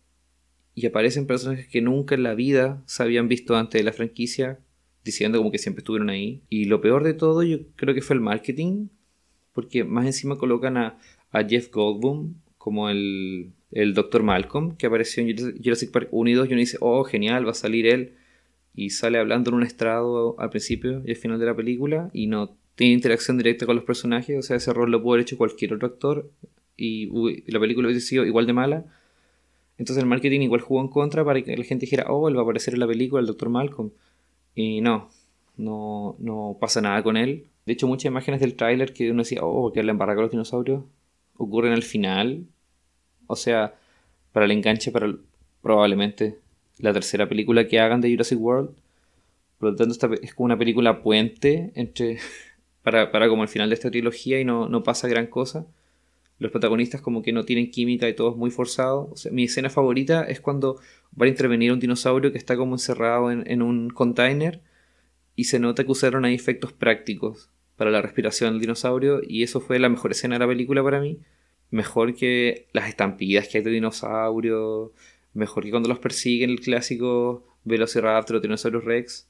y 0.82 0.88
aparecen 0.88 1.28
personajes 1.28 1.68
que 1.68 1.82
nunca 1.82 2.16
en 2.16 2.24
la 2.24 2.34
vida 2.34 2.82
se 2.86 3.04
habían 3.04 3.28
visto 3.28 3.56
antes 3.56 3.80
de 3.80 3.84
la 3.84 3.94
franquicia, 3.94 4.60
diciendo 5.04 5.38
como 5.38 5.52
que 5.52 5.58
siempre 5.58 5.82
estuvieron 5.82 6.10
ahí. 6.10 6.42
Y 6.50 6.66
lo 6.66 6.82
peor 6.82 7.04
de 7.04 7.14
todo 7.14 7.44
yo 7.44 7.60
creo 7.76 7.94
que 7.94 8.02
fue 8.02 8.16
el 8.16 8.22
marketing, 8.22 8.88
porque 9.54 9.84
más 9.84 10.06
encima 10.06 10.38
colocan 10.38 10.78
a, 10.78 10.98
Jeff 11.48 11.72
Goldblum 11.72 12.34
como 12.58 12.90
el, 12.90 13.54
el 13.72 13.94
Dr. 13.94 14.24
Malcolm, 14.24 14.76
que 14.76 14.88
apareció 14.88 15.24
en 15.24 15.62
Jurassic 15.64 15.92
Park 15.92 16.10
1 16.12 16.30
y 16.30 16.34
2 16.34 16.48
y 16.48 16.52
uno 16.52 16.60
dice, 16.60 16.78
oh, 16.82 17.04
genial, 17.04 17.46
va 17.46 17.52
a 17.52 17.56
salir 17.56 17.86
él 17.86 18.16
y 18.74 18.90
sale 18.90 19.18
hablando 19.18 19.50
en 19.50 19.56
un 19.56 19.64
estrado 19.64 20.36
al 20.40 20.50
principio 20.50 21.02
y 21.06 21.12
al 21.12 21.18
final 21.18 21.40
de 21.40 21.46
la 21.46 21.56
película 21.56 22.10
y 22.14 22.28
no 22.28 22.58
tiene 22.76 22.94
interacción 22.94 23.38
directa 23.38 23.66
con 23.66 23.76
los 23.76 23.86
personajes, 23.86 24.38
o 24.38 24.42
sea, 24.42 24.58
ese 24.58 24.74
rol 24.74 24.92
lo 24.92 25.02
puede 25.02 25.18
haber 25.18 25.22
hecho 25.24 25.38
cualquier 25.38 25.74
otro 25.74 25.88
actor 25.88 26.32
y 26.76 27.08
la 27.52 27.60
película 27.60 27.88
hubiese 27.88 28.06
sido 28.06 28.26
igual 28.26 28.48
de 28.48 28.54
mala. 28.54 28.86
Entonces 29.78 30.04
el 30.04 30.10
marketing 30.10 30.42
igual 30.42 30.62
jugó 30.62 30.82
en 30.82 30.88
contra 30.90 31.26
para 31.26 31.42
que 31.42 31.56
la 31.56 31.64
gente 31.64 31.86
dijera, 31.86 32.06
oh, 32.12 32.28
él 32.30 32.36
va 32.36 32.42
a 32.42 32.44
aparecer 32.44 32.74
en 32.74 32.82
la 32.82 32.88
película, 32.88 33.22
el 33.22 33.28
Dr. 33.28 33.50
Malcolm. 33.50 33.92
Y 34.54 34.82
no, 34.82 35.10
no, 35.58 36.16
no 36.20 36.58
pasa 36.60 36.82
nada 36.82 37.02
con 37.04 37.18
él. 37.18 37.48
De 37.66 37.74
hecho, 37.74 37.88
muchas 37.88 38.06
imágenes 38.06 38.42
del 38.42 38.56
tráiler 38.56 38.94
que 38.94 39.12
uno 39.12 39.24
decía, 39.24 39.40
oh, 39.44 39.72
que 39.72 39.84
le 39.84 39.92
embarra 39.92 40.16
con 40.16 40.24
los 40.24 40.32
dinosaurios, 40.32 40.84
ocurren 41.38 41.74
al 41.74 41.84
final. 41.84 42.46
O 43.28 43.36
sea, 43.36 43.76
para 44.32 44.46
el 44.46 44.52
enganche, 44.52 44.92
para 44.92 45.16
probablemente 45.62 46.40
la 46.80 46.94
tercera 46.94 47.28
película 47.28 47.68
que 47.68 47.80
hagan 47.80 48.02
de 48.02 48.12
Jurassic 48.12 48.40
World. 48.40 48.72
Por 49.60 49.72
lo 49.72 49.76
tanto, 49.76 49.94
esta 49.94 50.10
es 50.22 50.34
como 50.34 50.46
una 50.46 50.58
película 50.58 51.02
puente 51.02 51.72
entre 51.76 52.18
para, 52.84 53.12
para 53.12 53.30
como 53.30 53.44
el 53.44 53.50
final 53.50 53.70
de 53.70 53.76
esta 53.76 53.92
trilogía 53.92 54.40
y 54.40 54.46
no, 54.46 54.68
no, 54.68 54.84
pasa 54.84 55.08
gran 55.08 55.28
cosa. 55.28 55.66
Los 56.42 56.50
protagonistas 56.52 57.02
como 57.02 57.22
que 57.22 57.34
no 57.34 57.46
tienen 57.46 57.70
química 57.70 58.10
y 58.10 58.16
todo 58.16 58.32
es 58.32 58.36
muy 58.36 58.50
forzado. 58.50 59.14
Mi 59.30 59.44
escena 59.44 59.70
favorita 59.70 60.24
es 60.24 60.42
cuando 60.42 60.78
va 61.10 61.28
a 61.28 61.30
intervenir 61.30 61.72
un 61.72 61.80
dinosaurio 61.80 62.32
que 62.32 62.40
está 62.40 62.58
como 62.58 62.74
encerrado 62.74 63.30
en, 63.30 63.44
en 63.46 63.62
un 63.62 63.92
container 63.92 64.60
y 65.36 65.44
se 65.44 65.60
nota 65.60 65.84
que 65.84 65.92
usaron 65.92 66.26
ahí 66.26 66.34
efectos 66.34 66.74
prácticos 66.74 67.52
para 67.76 67.92
la 67.92 68.02
respiración 68.02 68.54
del 68.54 68.62
dinosaurio 68.62 69.22
y 69.24 69.44
eso 69.44 69.62
fue 69.62 69.78
la 69.78 69.88
mejor 69.88 70.14
escena 70.14 70.34
de 70.34 70.40
la 70.40 70.48
película 70.48 70.84
para 70.84 71.00
mí. 71.00 71.20
Mejor 71.70 72.16
que 72.16 72.66
las 72.74 72.90
estampidas 72.90 73.48
que 73.48 73.60
hay 73.60 73.64
de 73.64 73.70
dinosaurios, 73.70 74.90
mejor 75.36 75.64
que 75.64 75.70
cuando 75.70 75.90
los 75.90 76.00
persiguen 76.00 76.50
el 76.50 76.60
clásico 76.60 77.46
Velociraptor 77.66 78.38
o 78.38 78.42
Tyrannosaurus 78.42 78.84
Rex, 78.84 79.28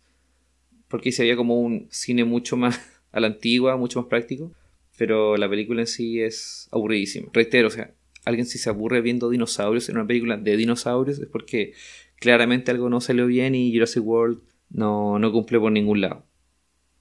porque 0.88 1.12
se 1.12 1.24
había 1.24 1.36
como 1.36 1.60
un 1.60 1.88
cine 1.89 2.24
mucho 2.24 2.56
más 2.56 2.80
a 3.12 3.20
la 3.20 3.27
antigua, 3.27 3.75
mucho 3.75 4.00
más 4.00 4.08
práctico, 4.08 4.53
pero 4.98 5.38
la 5.38 5.50
película 5.50 5.81
en 5.81 5.88
sí 5.88 6.21
es 6.21 6.67
aburridísima. 6.71 7.29
Reitero, 7.33 7.67
o 7.67 7.71
sea, 7.71 7.93
alguien 8.25 8.45
si 8.45 8.57
se 8.57 8.69
aburre 8.69 9.01
viendo 9.01 9.29
dinosaurios 9.29 9.89
en 9.89 9.98
una 9.98 10.07
película 10.07 10.38
de 10.38 10.57
dinosaurios 10.57 11.19
es 11.19 11.27
porque 11.27 11.74
claramente 12.17 12.71
algo 12.71 12.89
no 12.89 13.01
salió 13.01 13.27
bien 13.27 13.55
y 13.55 13.74
Jurassic 13.74 14.05
World 14.05 14.41
no, 14.69 15.19
no 15.19 15.31
cumple 15.31 15.60
por 15.60 15.71
ningún 15.71 16.01
lado. 16.01 16.25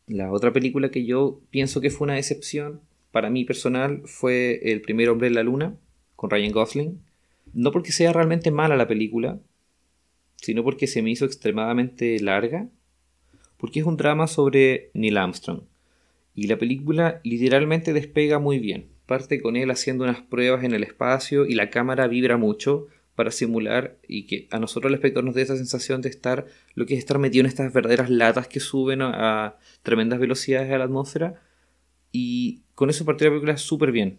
La 0.06 0.32
otra 0.32 0.52
película 0.52 0.90
que 0.90 1.04
yo 1.04 1.40
pienso 1.50 1.80
que 1.80 1.90
fue 1.90 2.06
una 2.06 2.14
decepción 2.14 2.80
para 3.12 3.30
mí 3.30 3.44
personal 3.44 4.02
fue 4.04 4.61
El 4.62 4.80
primer 4.80 5.09
hombre 5.09 5.28
en 5.28 5.35
la 5.35 5.42
luna 5.42 5.76
con 6.16 6.30
Ryan 6.30 6.52
Gosling 6.52 7.00
no 7.52 7.73
porque 7.73 7.92
sea 7.92 8.12
realmente 8.12 8.50
mala 8.50 8.76
la 8.76 8.88
película, 8.88 9.40
sino 10.37 10.62
porque 10.62 10.87
se 10.87 11.02
me 11.02 11.11
hizo 11.11 11.25
extremadamente 11.25 12.18
larga, 12.20 12.68
porque 13.56 13.80
es 13.80 13.87
un 13.87 13.97
drama 13.97 14.26
sobre 14.26 14.90
Neil 14.94 15.18
Armstrong. 15.18 15.62
Y 16.40 16.47
la 16.47 16.56
película 16.56 17.20
literalmente 17.23 17.92
despega 17.92 18.38
muy 18.38 18.61
bien. 18.61 18.87
Parte 19.04 19.42
con 19.42 19.56
él 19.56 19.70
haciendo 19.70 20.04
unas 20.04 20.23
pruebas 20.23 20.64
en 20.64 20.73
el 20.73 20.82
espacio 20.82 21.44
y 21.44 21.52
la 21.52 21.68
cámara 21.68 22.09
vibra 22.09 22.38
mucho 22.38 22.87
para 23.14 23.30
simular 23.30 23.99
y 24.09 24.25
que 24.25 24.49
a 24.50 24.59
nosotros 24.59 24.88
el 24.88 24.94
espectador 24.94 25.26
nos 25.26 25.35
dé 25.35 25.42
esa 25.42 25.59
sensación 25.59 26.00
de 26.00 26.09
estar, 26.09 26.47
lo 26.75 26.87
que 26.87 26.94
es 26.94 27.00
estar 27.00 27.18
metido 27.18 27.42
en 27.42 27.47
estas 27.47 27.70
verdaderas 27.75 28.09
latas 28.09 28.49
que 28.49 28.59
suben 28.59 29.02
a, 29.02 29.59
tremendas 29.82 30.18
velocidades 30.18 30.73
a 30.73 30.78
la 30.78 30.85
atmósfera. 30.85 31.42
Y 32.11 32.62
con 32.75 32.88
eso 32.88 33.04
partió 33.04 33.26
la 33.26 33.32
película 33.32 33.59
súper 33.59 33.92
bien. 33.92 34.18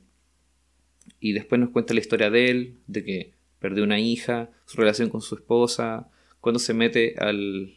Y 1.20 1.34
después 1.34 1.60
nos 1.60 1.72
cuenta 1.72 1.96
la 1.96 2.02
historia 2.02 2.30
de 2.30 2.52
él, 2.52 2.78
de 2.86 3.04
que 3.04 3.34
perdió 3.58 3.84
una 3.84 4.00
hija, 4.00 4.52
su 4.68 4.78
relación 4.78 5.10
con 5.10 5.22
su 5.22 5.34
esposa, 5.34 6.08
cuando 6.40 6.60
se 6.60 6.76
mete 6.76 7.16
al, 7.18 7.74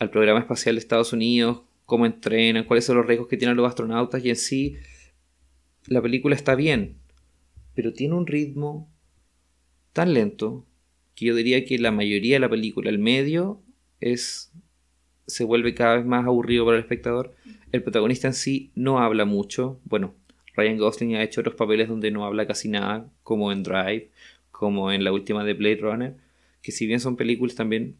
al 0.00 0.10
programa 0.10 0.40
espacial 0.40 0.74
de 0.74 0.80
Estados 0.80 1.12
Unidos, 1.12 1.67
cómo 1.88 2.04
entrenan, 2.04 2.64
cuáles 2.64 2.84
son 2.84 2.98
los 2.98 3.06
riesgos 3.06 3.28
que 3.28 3.38
tienen 3.38 3.56
los 3.56 3.66
astronautas 3.66 4.22
y 4.22 4.28
en 4.28 4.36
sí 4.36 4.76
la 5.86 6.02
película 6.02 6.36
está 6.36 6.54
bien, 6.54 6.98
pero 7.74 7.94
tiene 7.94 8.14
un 8.14 8.26
ritmo 8.26 8.92
tan 9.94 10.12
lento 10.12 10.66
que 11.14 11.24
yo 11.24 11.34
diría 11.34 11.64
que 11.64 11.78
la 11.78 11.90
mayoría 11.90 12.36
de 12.36 12.40
la 12.40 12.50
película, 12.50 12.90
el 12.90 12.98
medio, 12.98 13.62
es 14.00 14.52
se 15.26 15.44
vuelve 15.44 15.72
cada 15.72 15.96
vez 15.96 16.04
más 16.04 16.26
aburrido 16.26 16.66
para 16.66 16.76
el 16.76 16.82
espectador. 16.82 17.34
El 17.72 17.82
protagonista 17.82 18.28
en 18.28 18.34
sí 18.34 18.70
no 18.74 18.98
habla 18.98 19.24
mucho. 19.24 19.80
Bueno, 19.86 20.14
Ryan 20.56 20.76
Gosling 20.76 21.16
ha 21.16 21.22
hecho 21.22 21.40
otros 21.40 21.56
papeles 21.56 21.88
donde 21.88 22.10
no 22.10 22.26
habla 22.26 22.46
casi 22.46 22.68
nada, 22.68 23.10
como 23.22 23.50
en 23.50 23.62
Drive, 23.62 24.10
como 24.50 24.92
en 24.92 25.04
la 25.04 25.12
última 25.12 25.42
de 25.42 25.54
Blade 25.54 25.76
Runner, 25.80 26.16
que 26.60 26.70
si 26.70 26.86
bien 26.86 27.00
son 27.00 27.16
películas 27.16 27.54
también 27.54 27.96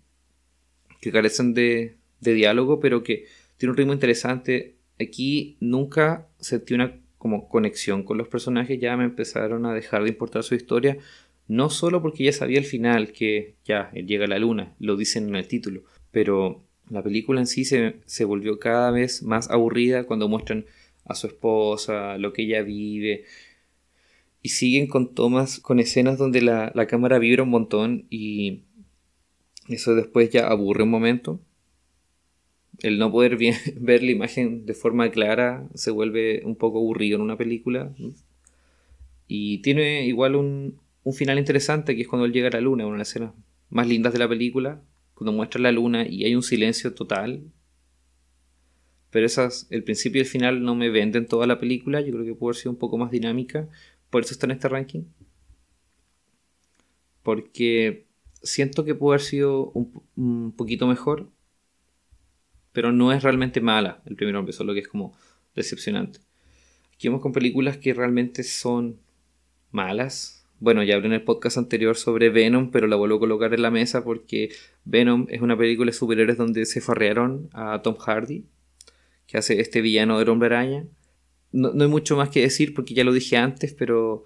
que 1.00 1.11
carecen 1.11 1.54
de, 1.54 1.97
de 2.21 2.35
diálogo, 2.35 2.80
pero 2.80 3.02
que 3.02 3.25
tiene 3.59 3.73
un 3.73 3.77
ritmo 3.77 3.93
interesante. 3.93 4.77
Aquí 4.99 5.57
nunca 5.61 6.27
sentí 6.41 6.75
una 6.75 6.99
como 7.19 7.49
conexión 7.49 8.05
con 8.05 8.17
los 8.17 8.29
personajes, 8.29 8.81
ya 8.81 8.97
me 8.97 9.05
empezaron 9.05 9.67
a 9.67 9.75
dejar 9.75 10.05
de 10.05 10.11
importar 10.11 10.45
su 10.45 10.55
historia, 10.55 10.97
no 11.49 11.69
solo 11.69 12.00
porque 12.00 12.25
ya 12.25 12.33
sabía 12.33 12.59
el 12.59 12.65
final, 12.65 13.12
que 13.12 13.57
ya 13.65 13.91
él 13.93 14.07
llega 14.07 14.25
a 14.25 14.29
la 14.29 14.38
luna, 14.38 14.75
lo 14.79 14.97
dicen 14.97 15.29
en 15.29 15.35
el 15.35 15.49
título, 15.49 15.83
pero 16.12 16.62
la 16.88 17.03
película 17.03 17.41
en 17.41 17.47
sí 17.47 17.65
se, 17.65 17.97
se 18.07 18.25
volvió 18.25 18.59
cada 18.61 18.93
vez 18.93 19.23
más 19.23 19.50
aburrida 19.50 20.05
cuando 20.05 20.29
muestran 20.29 20.67
a 21.05 21.15
su 21.15 21.27
esposa, 21.27 22.19
lo 22.19 22.33
que 22.33 22.43
ella 22.43 22.62
vive, 22.62 23.25
y 24.43 24.50
siguen 24.50 24.87
con 24.87 25.15
tomas, 25.15 25.59
con 25.59 25.81
escenas 25.81 26.19
donde 26.19 26.41
la, 26.41 26.71
la 26.75 26.87
cámara 26.87 27.19
vibra 27.19 27.43
un 27.43 27.50
montón 27.50 28.07
y 28.11 28.62
eso 29.69 29.97
después 29.97 30.31
ya 30.31 30.47
aburre 30.47 30.85
un 30.85 30.91
momento 30.91 31.41
el 32.80 32.99
no 32.99 33.11
poder 33.11 33.37
ver 33.76 34.02
la 34.02 34.11
imagen 34.11 34.66
de 34.66 34.75
forma 34.75 35.11
clara 35.11 35.68
se 35.75 35.90
vuelve 35.90 36.42
un 36.44 36.56
poco 36.56 36.78
aburrido 36.78 37.16
en 37.16 37.23
una 37.23 37.37
película. 37.37 37.92
Y 39.26 39.58
tiene 39.58 40.06
igual 40.06 40.37
un, 40.37 40.80
final 41.12 41.38
interesante 41.38 41.97
que 41.97 42.02
es 42.02 42.08
cuando 42.08 42.26
él 42.26 42.32
llega 42.32 42.49
a 42.49 42.52
la 42.52 42.61
luna, 42.61 42.85
una 42.85 42.94
de 42.94 42.99
las 42.99 43.08
escenas 43.11 43.32
más 43.70 43.87
lindas 43.87 44.12
de 44.12 44.18
la 44.18 44.28
película, 44.28 44.82
cuando 45.14 45.32
muestra 45.32 45.61
la 45.61 45.73
luna 45.73 46.06
y 46.06 46.25
hay 46.25 46.35
un 46.35 46.42
silencio 46.42 46.94
total. 46.94 47.42
Pero 49.11 49.25
esas, 49.25 49.66
el 49.70 49.85
principio 49.85 50.18
y 50.18 50.25
el 50.25 50.28
final 50.28 50.62
no 50.62 50.75
me 50.75 50.90
venden 50.90 51.26
toda 51.26 51.47
la 51.47 51.58
película, 51.58 52.00
yo 52.02 52.12
creo 52.12 52.25
que 52.25 52.35
puede 52.35 52.50
haber 52.50 52.61
sido 52.61 52.73
un 52.73 52.78
poco 52.78 52.99
más 52.99 53.11
dinámica, 53.11 53.68
por 54.11 54.23
eso 54.23 54.32
está 54.35 54.47
en 54.47 54.52
este 54.52 54.68
ranking. 54.68 55.04
Porque 57.23 58.06
siento 58.42 58.85
que 58.85 58.94
puede 58.94 59.16
haber 59.16 59.26
sido 59.26 59.70
un, 59.70 60.02
un 60.16 60.52
poquito 60.52 60.87
mejor, 60.87 61.30
pero 62.78 62.92
no 62.92 63.12
es 63.12 63.25
realmente 63.25 63.61
mala 63.61 64.00
el 64.06 64.14
primer 64.14 64.37
hombre, 64.37 64.52
solo 64.52 64.73
que 64.73 64.78
es 64.78 64.87
como 64.87 65.12
decepcionante. 65.56 66.20
Aquí 66.94 67.08
vamos 67.08 67.23
con 67.23 67.32
películas 67.32 67.76
que 67.76 67.92
realmente 67.92 68.44
son 68.44 69.00
malas. 69.73 70.47
Bueno, 70.61 70.85
ya 70.85 70.94
hablé 70.94 71.08
en 71.08 71.14
el 71.14 71.25
podcast 71.25 71.58
anterior 71.58 71.97
sobre 71.97 72.30
Venom, 72.30 72.70
pero 72.70 72.87
la 72.87 72.94
vuelvo 72.94 73.16
a 73.16 73.18
colocar 73.18 73.52
en 73.52 73.62
la 73.62 73.73
mesa 73.73 74.04
porque 74.04 74.50
Venom 74.85 75.26
es 75.28 75.40
una 75.40 75.58
película 75.58 75.88
de 75.90 75.92
superhéroes 75.92 76.38
donde 76.38 76.66
se 76.66 76.80
farrearon 76.80 77.50
a 77.52 77.82
Tom 77.82 77.97
Hardy, 77.97 78.44
que 79.26 79.38
hace 79.38 79.58
este 79.58 79.80
villano 79.80 80.20
del 80.20 80.28
hombre 80.28 80.47
araña. 80.47 80.87
No, 81.50 81.73
no 81.73 81.82
hay 81.82 81.90
mucho 81.90 82.16
más 82.16 82.28
que 82.28 82.42
decir 82.42 82.75
porque 82.75 82.94
ya 82.94 83.02
lo 83.02 83.12
dije 83.12 83.38
antes, 83.38 83.75
pero 83.75 84.25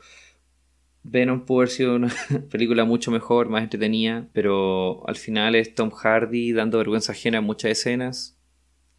Venom 1.04 1.46
pudo 1.46 1.60
haber 1.60 1.70
sido 1.70 1.96
una 1.96 2.12
película 2.50 2.84
mucho 2.84 3.10
mejor, 3.10 3.48
más 3.48 3.62
entretenida, 3.62 4.28
pero 4.34 5.08
al 5.08 5.16
final 5.16 5.54
es 5.54 5.74
Tom 5.74 5.88
Hardy 5.90 6.52
dando 6.52 6.76
vergüenza 6.76 7.12
ajena 7.12 7.38
en 7.38 7.44
muchas 7.44 7.70
escenas, 7.70 8.38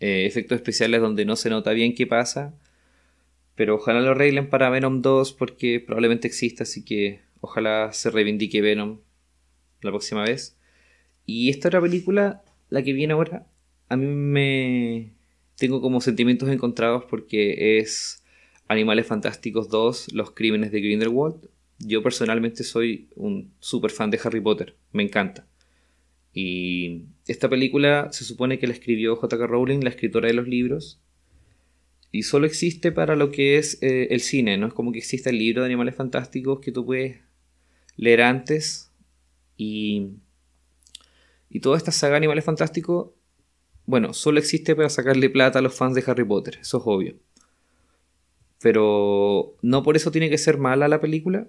eh, 0.04 0.26
efectos 0.26 0.58
especiales 0.58 1.02
donde 1.02 1.26
no 1.26 1.36
se 1.36 1.50
nota 1.50 1.72
bien 1.72 1.96
qué 1.96 2.08
pasa, 2.08 2.54
pero 3.56 3.76
ojalá 3.76 4.02
lo 4.02 4.12
arreglen 4.12 4.50
para 4.50 4.70
Venom 4.70 5.02
2 5.02 5.34
porque 5.34 5.80
probablemente 5.80 6.28
exista, 6.28 6.64
así 6.64 6.84
que 6.84 7.22
ojalá 7.42 7.92
se 7.94 8.10
reivindique 8.10 8.62
Venom 8.62 9.00
la 9.82 9.92
próxima 9.92 10.24
vez. 10.24 10.58
Y 11.26 11.50
esta 11.50 11.70
otra 11.70 11.82
película, 11.82 12.44
la 12.70 12.84
que 12.84 12.94
viene 12.94 13.14
ahora, 13.14 13.48
a 13.90 13.96
mí 13.96 14.08
me 14.08 15.14
tengo 15.56 15.82
como 15.82 16.02
sentimientos 16.02 16.50
encontrados 16.50 17.06
porque 17.10 17.80
es 17.80 18.24
Animales 18.68 19.08
Fantásticos 19.08 19.70
2, 19.70 20.14
Los 20.14 20.32
Crímenes 20.32 20.72
de 20.72 20.82
Grindelwald 20.82 21.48
yo 21.80 22.02
personalmente 22.02 22.64
soy 22.64 23.10
un 23.16 23.54
super 23.60 23.92
fan 23.92 24.10
de 24.10 24.20
Harry 24.24 24.42
Potter, 24.42 24.76
me 24.92 25.04
encanta. 25.04 25.46
Y 26.34 27.06
esta 27.28 27.50
película 27.50 28.12
se 28.12 28.24
supone 28.24 28.58
que 28.58 28.68
la 28.68 28.74
escribió 28.74 29.16
J.K. 29.16 29.48
Rowling, 29.48 29.82
la 29.82 29.90
escritora 29.90 30.28
de 30.28 30.34
los 30.34 30.48
libros, 30.48 31.00
y 32.12 32.24
solo 32.24 32.46
existe 32.46 32.92
para 32.92 33.16
lo 33.16 33.32
que 33.32 33.58
es 33.58 33.82
eh, 33.82 34.10
el 34.12 34.22
cine, 34.22 34.56
no 34.58 34.68
es 34.68 34.74
como 34.74 34.92
que 34.92 35.00
exista 35.00 35.32
el 35.32 35.40
libro 35.40 35.62
de 35.62 35.66
Animales 35.66 35.96
Fantásticos 35.96 36.60
que 36.60 36.72
tú 36.72 36.86
puedes 36.86 37.20
leer 37.98 38.22
antes 38.22 38.92
y, 39.58 40.10
y 41.50 41.60
toda 41.60 41.76
esta 41.76 41.92
saga 41.92 42.12
de 42.12 42.18
Animales 42.18 42.46
Fantásticos, 42.46 43.10
bueno, 43.88 44.14
solo 44.14 44.38
existe 44.38 44.76
para 44.76 44.90
sacarle 44.90 45.32
plata 45.32 45.58
a 45.58 45.62
los 45.64 45.74
fans 45.74 45.96
de 45.96 46.04
Harry 46.06 46.24
Potter, 46.24 46.60
eso 46.62 46.78
es 46.78 46.84
obvio. 46.86 47.16
Pero 48.62 49.56
no 49.64 49.82
por 49.82 49.96
eso 49.96 50.12
tiene 50.12 50.30
que 50.30 50.38
ser 50.38 50.60
mala 50.60 50.88
la 50.88 51.02
película, 51.02 51.48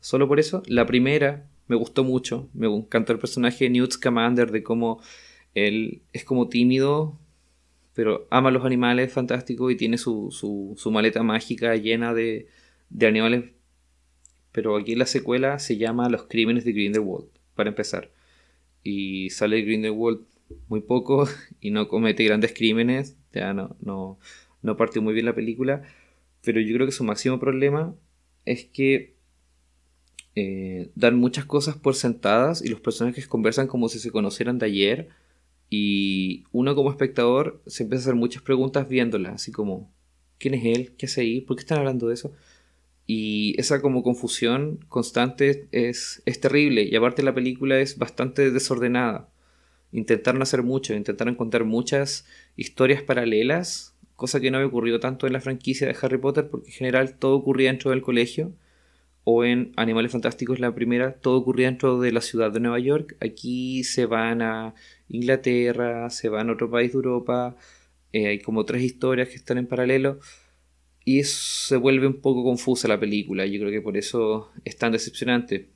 solo 0.00 0.26
por 0.26 0.40
eso. 0.40 0.62
La 0.66 0.86
primera 0.86 1.46
me 1.70 1.76
gustó 1.76 2.02
mucho, 2.02 2.50
me 2.52 2.66
encantó 2.66 3.12
el 3.12 3.20
personaje 3.20 3.64
de 3.64 3.70
Newt 3.70 3.92
Scamander, 3.92 4.50
de 4.50 4.64
cómo 4.64 5.00
él 5.54 6.02
es 6.12 6.24
como 6.24 6.48
tímido, 6.48 7.16
pero 7.94 8.26
ama 8.28 8.50
los 8.50 8.64
animales 8.64 9.12
fantásticos 9.12 9.70
y 9.70 9.76
tiene 9.76 9.96
su, 9.96 10.30
su, 10.32 10.90
maleta 10.90 11.22
mágica 11.22 11.76
llena 11.76 12.12
de, 12.12 12.48
de 12.90 13.06
animales. 13.06 13.44
Pero 14.50 14.76
aquí 14.76 14.96
la 14.96 15.06
secuela 15.06 15.60
se 15.60 15.76
llama 15.76 16.08
Los 16.08 16.24
Crímenes 16.24 16.64
de 16.64 16.72
Grindelwald, 16.72 17.28
para 17.54 17.68
empezar. 17.68 18.10
Y 18.82 19.30
sale 19.30 19.62
Grindelwald 19.62 20.22
muy 20.66 20.80
poco 20.80 21.28
y 21.60 21.70
no 21.70 21.86
comete 21.86 22.24
grandes 22.24 22.52
crímenes, 22.52 23.16
ya 23.32 23.54
no, 23.54 23.76
no, 23.80 24.18
no 24.60 24.76
partió 24.76 25.02
muy 25.02 25.14
bien 25.14 25.26
la 25.26 25.36
película. 25.36 25.84
Pero 26.42 26.60
yo 26.60 26.74
creo 26.74 26.86
que 26.86 26.92
su 26.92 27.04
máximo 27.04 27.38
problema 27.38 27.94
es 28.44 28.64
que 28.64 29.19
eh, 30.36 30.90
dan 30.94 31.16
muchas 31.16 31.44
cosas 31.44 31.76
por 31.76 31.94
sentadas 31.96 32.62
y 32.64 32.68
los 32.68 32.80
personajes 32.80 33.26
conversan 33.26 33.66
como 33.66 33.88
si 33.88 33.98
se 33.98 34.10
conocieran 34.10 34.58
de 34.58 34.66
ayer 34.66 35.08
y 35.68 36.44
uno 36.52 36.74
como 36.74 36.90
espectador 36.90 37.60
se 37.66 37.82
empieza 37.84 38.02
a 38.02 38.04
hacer 38.04 38.14
muchas 38.14 38.42
preguntas 38.42 38.88
viéndola, 38.88 39.30
así 39.30 39.52
como 39.52 39.90
¿quién 40.38 40.54
es 40.54 40.64
él? 40.64 40.92
¿Qué 40.96 41.06
hace 41.06 41.22
ahí? 41.22 41.40
¿Por 41.40 41.56
qué 41.56 41.60
están 41.60 41.78
hablando 41.78 42.08
de 42.08 42.14
eso? 42.14 42.32
Y 43.06 43.54
esa 43.58 43.80
como 43.82 44.02
confusión 44.04 44.78
constante 44.88 45.68
es, 45.72 46.22
es 46.26 46.40
terrible 46.40 46.84
y 46.84 46.94
aparte 46.94 47.22
la 47.22 47.34
película 47.34 47.80
es 47.80 47.98
bastante 47.98 48.50
desordenada. 48.52 49.28
Intentaron 49.92 50.42
hacer 50.42 50.62
mucho, 50.62 50.94
intentaron 50.94 51.34
contar 51.34 51.64
muchas 51.64 52.24
historias 52.56 53.02
paralelas, 53.02 53.96
cosa 54.14 54.40
que 54.40 54.50
no 54.52 54.58
había 54.58 54.68
ocurrido 54.68 55.00
tanto 55.00 55.26
en 55.26 55.32
la 55.32 55.40
franquicia 55.40 55.88
de 55.88 55.96
Harry 56.00 56.18
Potter 56.18 56.48
porque 56.48 56.68
en 56.68 56.74
general 56.74 57.18
todo 57.18 57.34
ocurría 57.36 57.70
dentro 57.70 57.90
del 57.90 58.02
colegio 58.02 58.52
o 59.32 59.44
en 59.44 59.72
Animales 59.76 60.12
Fantásticos 60.12 60.58
la 60.58 60.74
primera, 60.74 61.14
todo 61.14 61.38
ocurría 61.38 61.66
dentro 61.66 62.00
de 62.00 62.12
la 62.12 62.20
ciudad 62.20 62.50
de 62.50 62.60
Nueva 62.60 62.78
York. 62.80 63.16
Aquí 63.20 63.84
se 63.84 64.06
van 64.06 64.42
a 64.42 64.74
Inglaterra, 65.08 66.10
se 66.10 66.28
van 66.28 66.48
a 66.48 66.52
otro 66.52 66.70
país 66.70 66.92
de 66.92 66.96
Europa, 66.96 67.56
eh, 68.12 68.26
hay 68.26 68.40
como 68.40 68.64
tres 68.64 68.82
historias 68.82 69.28
que 69.28 69.36
están 69.36 69.58
en 69.58 69.66
paralelo 69.66 70.18
y 71.04 71.22
se 71.24 71.76
vuelve 71.76 72.06
un 72.06 72.20
poco 72.20 72.44
confusa 72.44 72.88
la 72.88 72.98
película. 72.98 73.46
Yo 73.46 73.60
creo 73.60 73.70
que 73.70 73.80
por 73.80 73.96
eso 73.96 74.50
es 74.64 74.76
tan 74.76 74.92
decepcionante. 74.92 75.68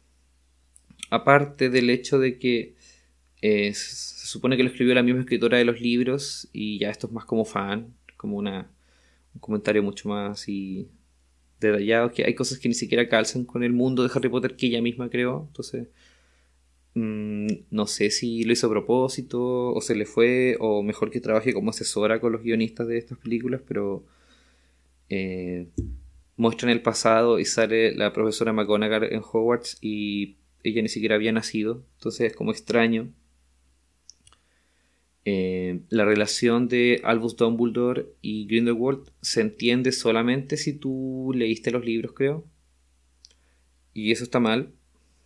Aparte 1.10 1.70
del 1.70 1.90
hecho 1.90 2.18
de 2.18 2.38
que 2.38 2.74
eh, 3.40 3.72
se 3.74 4.26
supone 4.26 4.56
que 4.56 4.64
lo 4.64 4.70
escribió 4.70 4.94
la 4.94 5.02
misma 5.02 5.20
escritora 5.20 5.58
de 5.58 5.64
los 5.64 5.80
libros 5.80 6.48
y 6.52 6.78
ya 6.78 6.90
esto 6.90 7.06
es 7.06 7.12
más 7.12 7.24
como 7.24 7.44
fan, 7.44 7.94
como 8.16 8.36
una, 8.36 8.70
un 9.34 9.40
comentario 9.40 9.82
mucho 9.82 10.08
más 10.08 10.48
y 10.48 10.88
detallado, 11.60 12.10
que 12.12 12.24
hay 12.24 12.34
cosas 12.34 12.58
que 12.58 12.68
ni 12.68 12.74
siquiera 12.74 13.08
calzan 13.08 13.44
con 13.44 13.62
el 13.62 13.72
mundo 13.72 14.02
de 14.02 14.10
Harry 14.14 14.28
Potter 14.28 14.56
que 14.56 14.66
ella 14.66 14.82
misma 14.82 15.08
creó, 15.10 15.46
entonces 15.48 15.88
mm, 16.94 17.46
no 17.70 17.86
sé 17.86 18.10
si 18.10 18.44
lo 18.44 18.52
hizo 18.52 18.66
a 18.66 18.70
propósito 18.70 19.72
o 19.72 19.80
se 19.80 19.94
le 19.94 20.06
fue, 20.06 20.56
o 20.60 20.82
mejor 20.82 21.10
que 21.10 21.20
trabaje 21.20 21.52
como 21.52 21.70
asesora 21.70 22.20
con 22.20 22.32
los 22.32 22.42
guionistas 22.42 22.88
de 22.88 22.98
estas 22.98 23.18
películas, 23.18 23.62
pero 23.66 24.04
eh, 25.08 25.68
muestran 26.36 26.70
el 26.70 26.82
pasado 26.82 27.38
y 27.38 27.44
sale 27.44 27.94
la 27.94 28.12
profesora 28.12 28.52
McGonagall 28.52 29.04
en 29.12 29.20
Hogwarts 29.20 29.78
y 29.80 30.36
ella 30.62 30.82
ni 30.82 30.88
siquiera 30.88 31.14
había 31.14 31.32
nacido, 31.32 31.84
entonces 31.96 32.32
es 32.32 32.36
como 32.36 32.50
extraño 32.52 33.12
eh, 35.26 35.80
la 35.88 36.04
relación 36.04 36.68
de 36.68 37.00
Albus 37.02 37.36
Dumbledore 37.36 38.06
y 38.20 38.46
Grindelwald 38.46 39.10
se 39.22 39.40
entiende 39.40 39.90
solamente 39.92 40.56
si 40.58 40.74
tú 40.74 41.32
leíste 41.34 41.70
los 41.70 41.84
libros, 41.84 42.12
creo. 42.12 42.44
Y 43.94 44.12
eso 44.12 44.24
está 44.24 44.40
mal, 44.40 44.72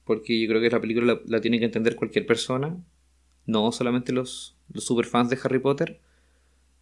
porque 0.04 0.40
yo 0.40 0.48
creo 0.48 0.60
que 0.60 0.70
la 0.70 0.80
película 0.80 1.20
la, 1.26 1.40
tiene 1.40 1.58
que 1.58 1.64
entender 1.64 1.96
cualquier 1.96 2.26
persona, 2.26 2.76
no 3.46 3.72
solamente 3.72 4.12
los, 4.12 4.56
los 4.72 4.84
superfans 4.84 5.30
de 5.30 5.38
Harry 5.42 5.58
Potter. 5.58 6.00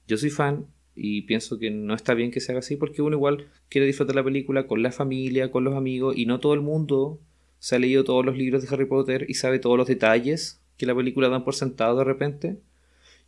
Yo 0.07 0.18
soy 0.18 0.31
fan 0.31 0.66
y 0.94 1.22
pienso 1.22 1.59
que 1.59 1.70
no 1.70 1.94
está 1.94 2.12
bien 2.14 2.31
que 2.31 2.40
se 2.40 2.52
haga 2.52 2.59
así, 2.59 2.76
porque 2.76 3.02
uno 3.02 3.16
igual 3.16 3.48
quiere 3.70 3.87
disfrutar 3.87 4.16
la 4.16 4.24
película 4.24 4.66
con 4.66 4.83
la 4.83 4.92
familia, 4.92 5.50
con 5.50 5.64
los 5.64 5.74
amigos, 5.74 6.18
y 6.18 6.26
no 6.26 6.40
todo 6.40 6.52
el 6.55 6.61
mundo 6.61 7.20
se 7.59 7.76
ha 7.76 7.79
leído 7.79 8.05
todos 8.05 8.26
los 8.26 8.37
libros 8.37 8.62
de 8.62 8.68
Harry 8.74 8.85
Potter 8.85 9.24
y 9.29 9.35
sabe 9.35 9.59
todos 9.59 9.79
los 9.79 9.88
detalles 9.88 10.61
que 10.76 10.85
la 10.85 10.94
película 10.94 11.31
dan 11.31 11.44
por 11.44 11.55
sentado 11.55 11.96
de 11.96 12.05
repente 12.05 12.59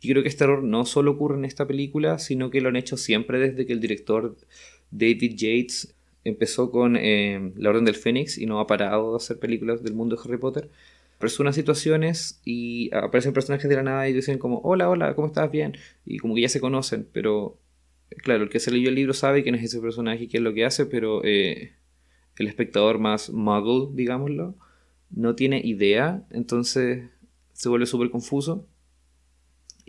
Yo 0.01 0.11
creo 0.13 0.23
que 0.23 0.29
este 0.29 0.45
error 0.45 0.63
no 0.63 0.85
solo 0.85 1.11
ocurre 1.11 1.37
en 1.37 1.45
esta 1.45 1.67
película, 1.67 2.19
sino 2.19 2.49
que 2.49 2.61
lo 2.61 2.69
han 2.69 2.75
hecho 2.75 2.97
siempre 2.97 3.39
desde 3.39 3.65
que 3.65 3.73
el 3.73 3.81
director 3.81 4.37
David 4.91 5.35
Yates 5.35 5.93
empezó 6.23 6.71
con 6.71 6.95
eh, 6.95 7.51
La 7.57 7.69
Orden 7.69 7.85
del 7.85 7.95
Fénix 7.95 8.37
y 8.37 8.45
no 8.45 8.59
ha 8.59 8.67
parado 8.67 9.11
de 9.11 9.17
hacer 9.17 9.39
películas 9.39 9.83
del 9.83 9.93
mundo 9.93 10.15
de 10.15 10.21
Harry 10.23 10.37
Potter. 10.37 10.69
Persona 11.19 11.51
situaciones 11.51 12.39
y 12.45 12.93
aparecen 12.95 13.33
personajes 13.33 13.69
de 13.69 13.75
la 13.75 13.83
nada 13.83 14.07
y 14.07 14.13
dicen 14.13 14.37
como, 14.37 14.59
hola, 14.59 14.89
hola, 14.89 15.15
¿cómo 15.15 15.27
estás? 15.27 15.51
Bien. 15.51 15.75
Y 16.05 16.17
como 16.19 16.35
que 16.35 16.41
ya 16.41 16.49
se 16.49 16.61
conocen, 16.61 17.07
pero 17.11 17.57
claro, 18.23 18.43
el 18.43 18.49
que 18.49 18.59
se 18.59 18.71
leyó 18.71 18.89
el 18.89 18.95
libro 18.95 19.13
sabe 19.13 19.43
quién 19.43 19.55
es 19.55 19.63
ese 19.63 19.81
personaje 19.81 20.23
y 20.23 20.27
qué 20.27 20.37
es 20.37 20.43
lo 20.43 20.53
que 20.53 20.65
hace, 20.65 20.85
pero 20.85 21.21
eh, 21.25 21.73
el 22.37 22.47
espectador 22.47 22.99
más 22.99 23.29
muggle, 23.31 23.89
digámoslo, 23.93 24.55
no 25.11 25.35
tiene 25.35 25.61
idea, 25.63 26.23
entonces 26.31 27.09
se 27.53 27.69
vuelve 27.69 27.85
súper 27.85 28.09
confuso. 28.09 28.65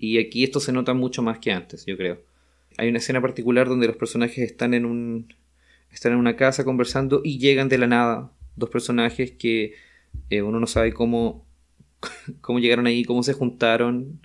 Y 0.00 0.18
aquí 0.18 0.44
esto 0.44 0.60
se 0.60 0.72
nota 0.72 0.94
mucho 0.94 1.22
más 1.22 1.38
que 1.38 1.52
antes, 1.52 1.84
yo 1.84 1.96
creo. 1.96 2.22
Hay 2.78 2.88
una 2.88 2.98
escena 2.98 3.20
particular 3.20 3.68
donde 3.68 3.86
los 3.86 3.96
personajes 3.96 4.38
están 4.38 4.72
en 4.72 4.86
un 4.86 5.34
están 5.92 6.12
en 6.12 6.18
una 6.18 6.36
casa 6.36 6.64
conversando 6.64 7.20
y 7.22 7.38
llegan 7.38 7.68
de 7.68 7.76
la 7.76 7.86
nada 7.86 8.32
dos 8.56 8.70
personajes 8.70 9.32
que 9.32 9.74
eh, 10.30 10.40
uno 10.40 10.58
no 10.58 10.66
sabe 10.66 10.92
cómo, 10.92 11.44
cómo 12.40 12.60
llegaron 12.60 12.86
ahí, 12.86 13.04
cómo 13.04 13.22
se 13.22 13.34
juntaron. 13.34 14.20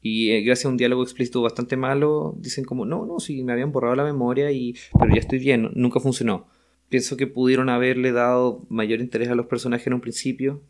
Y 0.00 0.30
eh, 0.30 0.40
gracias 0.42 0.66
a 0.66 0.70
un 0.70 0.76
diálogo 0.76 1.04
explícito 1.04 1.40
bastante 1.42 1.76
malo, 1.76 2.34
dicen 2.38 2.64
como, 2.64 2.84
no, 2.84 3.06
no, 3.06 3.20
sí, 3.20 3.44
me 3.44 3.52
habían 3.52 3.70
borrado 3.70 3.94
la 3.94 4.02
memoria, 4.02 4.50
y, 4.50 4.74
pero 4.98 5.14
ya 5.14 5.20
estoy 5.20 5.38
bien, 5.38 5.70
nunca 5.74 6.00
funcionó. 6.00 6.48
Pienso 6.88 7.16
que 7.16 7.28
pudieron 7.28 7.68
haberle 7.68 8.10
dado 8.10 8.66
mayor 8.68 9.00
interés 9.00 9.28
a 9.28 9.36
los 9.36 9.46
personajes 9.46 9.86
en 9.86 9.94
un 9.94 10.00
principio, 10.00 10.60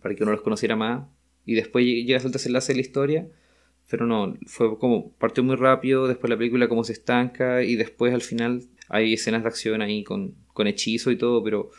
para 0.00 0.14
que 0.14 0.22
uno 0.22 0.32
los 0.32 0.40
conociera 0.40 0.74
más, 0.74 1.06
y 1.44 1.54
después 1.54 1.84
llega 1.84 2.18
el 2.18 2.32
desenlace 2.32 2.72
de 2.72 2.76
la 2.76 2.80
historia, 2.80 3.28
pero 3.88 4.06
no, 4.06 4.36
fue 4.46 4.78
como 4.78 5.12
partió 5.12 5.42
muy 5.42 5.56
rápido, 5.56 6.08
después 6.08 6.30
la 6.30 6.36
película 6.36 6.68
como 6.68 6.84
se 6.84 6.92
estanca, 6.92 7.62
y 7.62 7.76
después 7.76 8.12
al 8.12 8.22
final 8.22 8.64
hay 8.88 9.14
escenas 9.14 9.42
de 9.42 9.48
acción 9.48 9.82
ahí 9.82 10.04
con, 10.04 10.34
con 10.52 10.66
hechizo 10.66 11.10
y 11.10 11.16
todo, 11.16 11.42
pero 11.42 11.70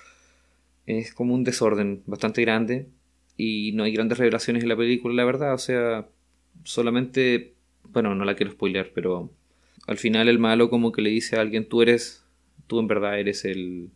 es 0.85 1.13
como 1.13 1.35
un 1.35 1.43
desorden 1.43 2.01
bastante 2.07 2.41
grande 2.41 2.87
y 3.37 3.71
no 3.73 3.83
hay 3.83 3.93
grandes 3.93 4.17
revelaciones 4.17 4.63
en 4.63 4.69
la 4.69 4.75
película, 4.75 5.13
la 5.13 5.25
verdad. 5.25 5.53
O 5.53 5.57
sea, 5.59 6.07
solamente, 6.63 7.53
bueno, 7.83 8.15
no 8.15 8.25
la 8.25 8.35
quiero 8.35 8.51
spoiler, 8.51 8.91
pero 8.93 9.31
al 9.87 9.97
final 9.97 10.27
el 10.27 10.39
malo 10.39 10.69
como 10.69 10.91
que 10.91 11.01
le 11.01 11.09
dice 11.09 11.37
a 11.37 11.41
alguien, 11.41 11.69
tú 11.69 11.81
eres, 11.81 12.25
tú 12.67 12.79
en 12.79 12.87
verdad 12.87 13.19
eres 13.19 13.45
el, 13.45 13.91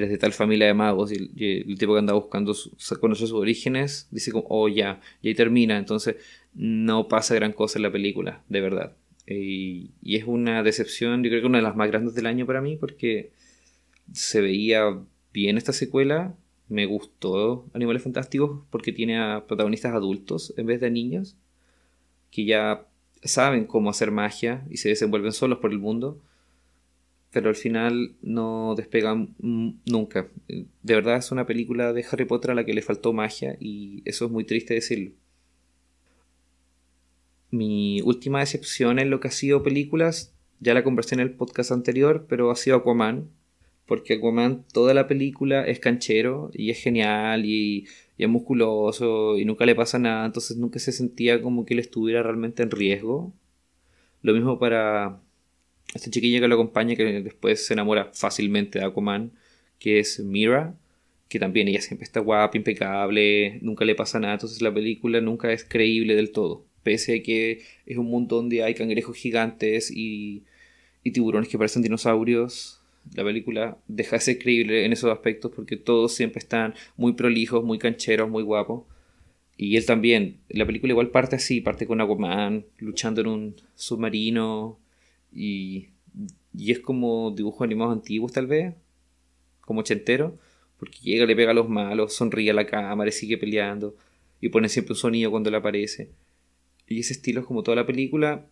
eres 0.00 0.10
de 0.10 0.18
tal 0.18 0.32
familia 0.32 0.66
de 0.66 0.74
magos 0.74 1.12
y 1.12 1.16
el, 1.16 1.78
tipo 1.78 1.92
que 1.92 1.98
anda 1.98 2.14
buscando 2.14 2.54
conocer 3.00 3.28
sus 3.28 3.38
orígenes 3.38 4.08
dice 4.10 4.32
como, 4.32 4.46
oh 4.48 4.68
ya, 4.68 5.00
y 5.22 5.28
ahí 5.28 5.34
termina, 5.34 5.78
entonces 5.78 6.16
no 6.54 7.08
pasa 7.08 7.34
gran 7.34 7.52
cosa 7.52 7.78
en 7.78 7.82
la 7.84 7.92
película, 7.92 8.42
de 8.48 8.60
verdad. 8.60 8.96
Y, 9.26 9.90
es 10.02 10.24
una 10.26 10.62
decepción, 10.62 11.22
yo 11.22 11.30
creo 11.30 11.40
que 11.40 11.46
una 11.46 11.58
de 11.58 11.64
las 11.64 11.76
más 11.76 11.88
grandes 11.88 12.14
del 12.14 12.26
año 12.26 12.46
para 12.46 12.60
mí, 12.60 12.76
porque 12.76 13.32
se 14.12 14.40
veía 14.40 15.00
bien 15.32 15.56
esta 15.58 15.72
secuela. 15.72 16.34
Me 16.68 16.86
gustó 16.86 17.66
Animales 17.74 18.02
Fantásticos 18.02 18.62
porque 18.70 18.92
tiene 18.92 19.18
a 19.18 19.44
protagonistas 19.46 19.92
adultos 19.92 20.54
en 20.56 20.66
vez 20.66 20.80
de 20.80 20.90
niños 20.90 21.36
que 22.30 22.44
ya 22.44 22.86
saben 23.22 23.66
cómo 23.66 23.90
hacer 23.90 24.10
magia 24.10 24.66
y 24.70 24.78
se 24.78 24.88
desenvuelven 24.88 25.32
solos 25.32 25.58
por 25.58 25.72
el 25.72 25.78
mundo, 25.78 26.18
pero 27.34 27.50
al 27.50 27.56
final 27.56 28.14
no 28.22 28.74
despegan 28.74 29.34
nunca. 29.38 30.28
De 30.48 30.94
verdad 30.94 31.18
es 31.18 31.30
una 31.32 31.44
película 31.44 31.92
de 31.92 32.06
Harry 32.10 32.24
Potter 32.24 32.52
a 32.52 32.54
la 32.54 32.64
que 32.64 32.72
le 32.72 32.80
faltó 32.80 33.12
magia 33.12 33.58
y 33.60 34.00
eso 34.06 34.24
es 34.24 34.30
muy 34.30 34.44
triste 34.44 34.72
decirlo 34.72 35.12
mi 37.54 38.00
última 38.02 38.40
decepción 38.40 38.98
en 38.98 39.10
lo 39.10 39.20
que 39.20 39.28
ha 39.28 39.30
sido 39.30 39.62
películas, 39.62 40.34
ya 40.60 40.74
la 40.74 40.84
conversé 40.84 41.14
en 41.14 41.20
el 41.20 41.32
podcast 41.32 41.72
anterior, 41.72 42.26
pero 42.28 42.50
ha 42.50 42.56
sido 42.56 42.76
Aquaman. 42.76 43.30
Porque 43.86 44.14
Aquaman, 44.14 44.64
toda 44.72 44.94
la 44.94 45.06
película 45.06 45.64
es 45.66 45.78
canchero 45.78 46.50
y 46.52 46.70
es 46.70 46.82
genial 46.82 47.44
y, 47.44 47.86
es 48.18 48.28
musculoso 48.28 49.38
y 49.38 49.44
nunca 49.44 49.66
le 49.66 49.74
pasa 49.74 49.98
nada, 49.98 50.24
entonces 50.26 50.56
nunca 50.56 50.78
se 50.78 50.92
sentía 50.92 51.42
como 51.42 51.64
que 51.66 51.74
él 51.74 51.80
estuviera 51.80 52.22
realmente 52.22 52.62
en 52.62 52.70
riesgo. 52.70 53.32
Lo 54.22 54.32
mismo 54.34 54.58
para 54.58 55.20
esta 55.94 56.10
chiquilla 56.10 56.40
que 56.40 56.48
lo 56.48 56.54
acompaña, 56.54 56.96
que 56.96 57.22
después 57.22 57.66
se 57.66 57.74
enamora 57.74 58.10
fácilmente 58.12 58.78
de 58.78 58.84
Aquaman, 58.84 59.32
que 59.78 60.00
es 60.00 60.20
Mira, 60.20 60.74
que 61.28 61.38
también 61.38 61.68
ella 61.68 61.80
siempre 61.80 62.04
está 62.04 62.20
guapa, 62.20 62.56
impecable, 62.56 63.58
nunca 63.62 63.84
le 63.84 63.94
pasa 63.94 64.20
nada, 64.20 64.34
entonces 64.34 64.60
la 64.62 64.72
película 64.74 65.20
nunca 65.20 65.52
es 65.52 65.64
creíble 65.64 66.14
del 66.16 66.30
todo 66.32 66.64
pese 66.84 67.16
a 67.16 67.22
que 67.22 67.62
es 67.86 67.96
un 67.96 68.06
mundo 68.06 68.36
donde 68.36 68.62
hay 68.62 68.74
cangrejos 68.74 69.16
gigantes 69.16 69.90
y, 69.90 70.44
tiburones 71.02 71.48
que 71.48 71.58
parecen 71.58 71.82
dinosaurios, 71.82 72.80
la 73.14 73.24
película 73.24 73.76
deja 73.88 74.16
de 74.16 74.20
ser 74.20 74.38
creíble 74.38 74.86
en 74.86 74.92
esos 74.92 75.10
aspectos 75.10 75.52
porque 75.54 75.76
todos 75.76 76.14
siempre 76.14 76.38
están 76.38 76.74
muy 76.96 77.12
prolijos, 77.12 77.64
muy 77.64 77.78
cancheros, 77.78 78.30
muy 78.30 78.42
guapos. 78.42 78.84
Y 79.56 79.76
él 79.76 79.84
también, 79.84 80.38
la 80.48 80.64
película 80.64 80.92
igual 80.92 81.10
parte 81.10 81.36
así, 81.36 81.60
parte 81.60 81.86
con 81.86 82.00
Aquaman 82.00 82.64
luchando 82.78 83.20
en 83.20 83.26
un 83.26 83.56
submarino 83.74 84.78
y, 85.34 85.88
y 86.56 86.72
es 86.72 86.80
como 86.80 87.32
dibujos 87.32 87.62
animados 87.62 87.92
antiguos 87.92 88.32
tal 88.32 88.46
vez, 88.46 88.74
como 89.60 89.80
ochentero, 89.80 90.38
porque 90.78 90.98
llega, 91.02 91.26
le 91.26 91.36
pega 91.36 91.50
a 91.50 91.54
los 91.54 91.68
malos, 91.68 92.14
sonríe 92.14 92.50
a 92.50 92.54
la 92.54 92.66
cámara 92.66 93.08
y 93.08 93.12
sigue 93.12 93.38
peleando 93.38 93.96
y 94.40 94.48
pone 94.50 94.68
siempre 94.68 94.92
un 94.92 94.98
sonido 94.98 95.30
cuando 95.30 95.50
le 95.50 95.56
aparece. 95.56 96.10
Y 96.86 97.00
ese 97.00 97.14
estilo 97.14 97.40
es 97.40 97.46
como 97.46 97.62
toda 97.62 97.76
la 97.76 97.86
película. 97.86 98.46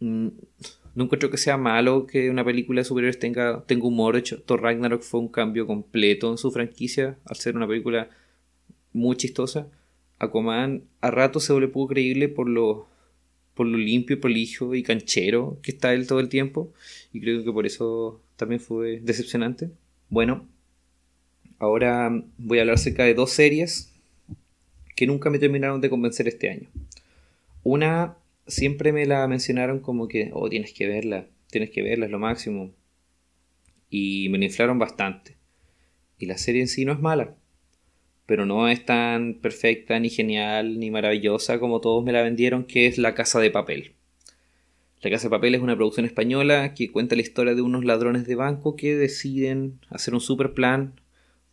Mm, 0.00 0.28
no 0.94 1.04
encuentro 1.04 1.30
que 1.30 1.36
sea 1.36 1.56
malo 1.56 2.06
que 2.06 2.30
una 2.30 2.44
película 2.44 2.80
de 2.80 2.84
superhéroes 2.84 3.18
tenga, 3.18 3.64
tenga 3.66 3.86
humor. 3.86 4.16
Hecho, 4.16 4.40
Thor 4.42 4.62
Ragnarok 4.62 5.02
fue 5.02 5.20
un 5.20 5.28
cambio 5.28 5.66
completo 5.66 6.30
en 6.30 6.38
su 6.38 6.50
franquicia 6.50 7.18
al 7.24 7.36
ser 7.36 7.56
una 7.56 7.66
película 7.68 8.08
muy 8.92 9.16
chistosa. 9.16 9.68
Aquaman 10.18 10.84
a 11.00 11.10
rato 11.10 11.40
se 11.40 11.52
vuelve 11.52 11.68
poco 11.68 11.88
creíble 11.88 12.28
por 12.28 12.48
lo, 12.48 12.86
por 13.54 13.66
lo 13.66 13.78
limpio, 13.78 14.20
prolijio 14.20 14.74
y 14.74 14.82
canchero 14.82 15.58
que 15.62 15.70
está 15.70 15.94
él 15.94 16.06
todo 16.06 16.20
el 16.20 16.28
tiempo. 16.28 16.72
Y 17.12 17.20
creo 17.20 17.44
que 17.44 17.52
por 17.52 17.66
eso 17.66 18.20
también 18.36 18.60
fue 18.60 19.00
decepcionante. 19.00 19.70
Bueno, 20.08 20.46
ahora 21.58 22.10
voy 22.36 22.58
a 22.58 22.62
hablar 22.62 22.74
acerca 22.74 23.04
de 23.04 23.14
dos 23.14 23.30
series 23.30 23.92
que 24.94 25.06
nunca 25.06 25.30
me 25.30 25.38
terminaron 25.38 25.80
de 25.80 25.90
convencer 25.90 26.28
este 26.28 26.50
año. 26.50 26.68
Una, 27.62 28.16
siempre 28.46 28.92
me 28.92 29.06
la 29.06 29.26
mencionaron 29.26 29.80
como 29.80 30.08
que, 30.08 30.30
oh, 30.32 30.48
tienes 30.48 30.72
que 30.72 30.86
verla, 30.86 31.26
tienes 31.50 31.70
que 31.70 31.82
verla, 31.82 32.06
es 32.06 32.12
lo 32.12 32.18
máximo. 32.18 32.70
Y 33.90 34.28
me 34.30 34.38
la 34.38 34.44
inflaron 34.46 34.78
bastante. 34.78 35.36
Y 36.18 36.26
la 36.26 36.38
serie 36.38 36.60
en 36.60 36.68
sí 36.68 36.84
no 36.84 36.92
es 36.92 37.00
mala, 37.00 37.34
pero 38.26 38.46
no 38.46 38.68
es 38.68 38.84
tan 38.84 39.34
perfecta, 39.34 39.98
ni 39.98 40.10
genial, 40.10 40.78
ni 40.78 40.90
maravillosa 40.90 41.58
como 41.58 41.80
todos 41.80 42.04
me 42.04 42.12
la 42.12 42.22
vendieron, 42.22 42.64
que 42.64 42.86
es 42.86 42.98
La 42.98 43.14
Casa 43.14 43.40
de 43.40 43.50
Papel. 43.50 43.92
La 45.02 45.10
Casa 45.10 45.24
de 45.24 45.30
Papel 45.30 45.54
es 45.54 45.60
una 45.60 45.76
producción 45.76 46.06
española 46.06 46.74
que 46.74 46.90
cuenta 46.90 47.16
la 47.16 47.22
historia 47.22 47.54
de 47.54 47.62
unos 47.62 47.84
ladrones 47.84 48.26
de 48.26 48.34
banco 48.34 48.76
que 48.76 48.96
deciden 48.96 49.78
hacer 49.90 50.14
un 50.14 50.20
super 50.20 50.54
plan 50.54 50.98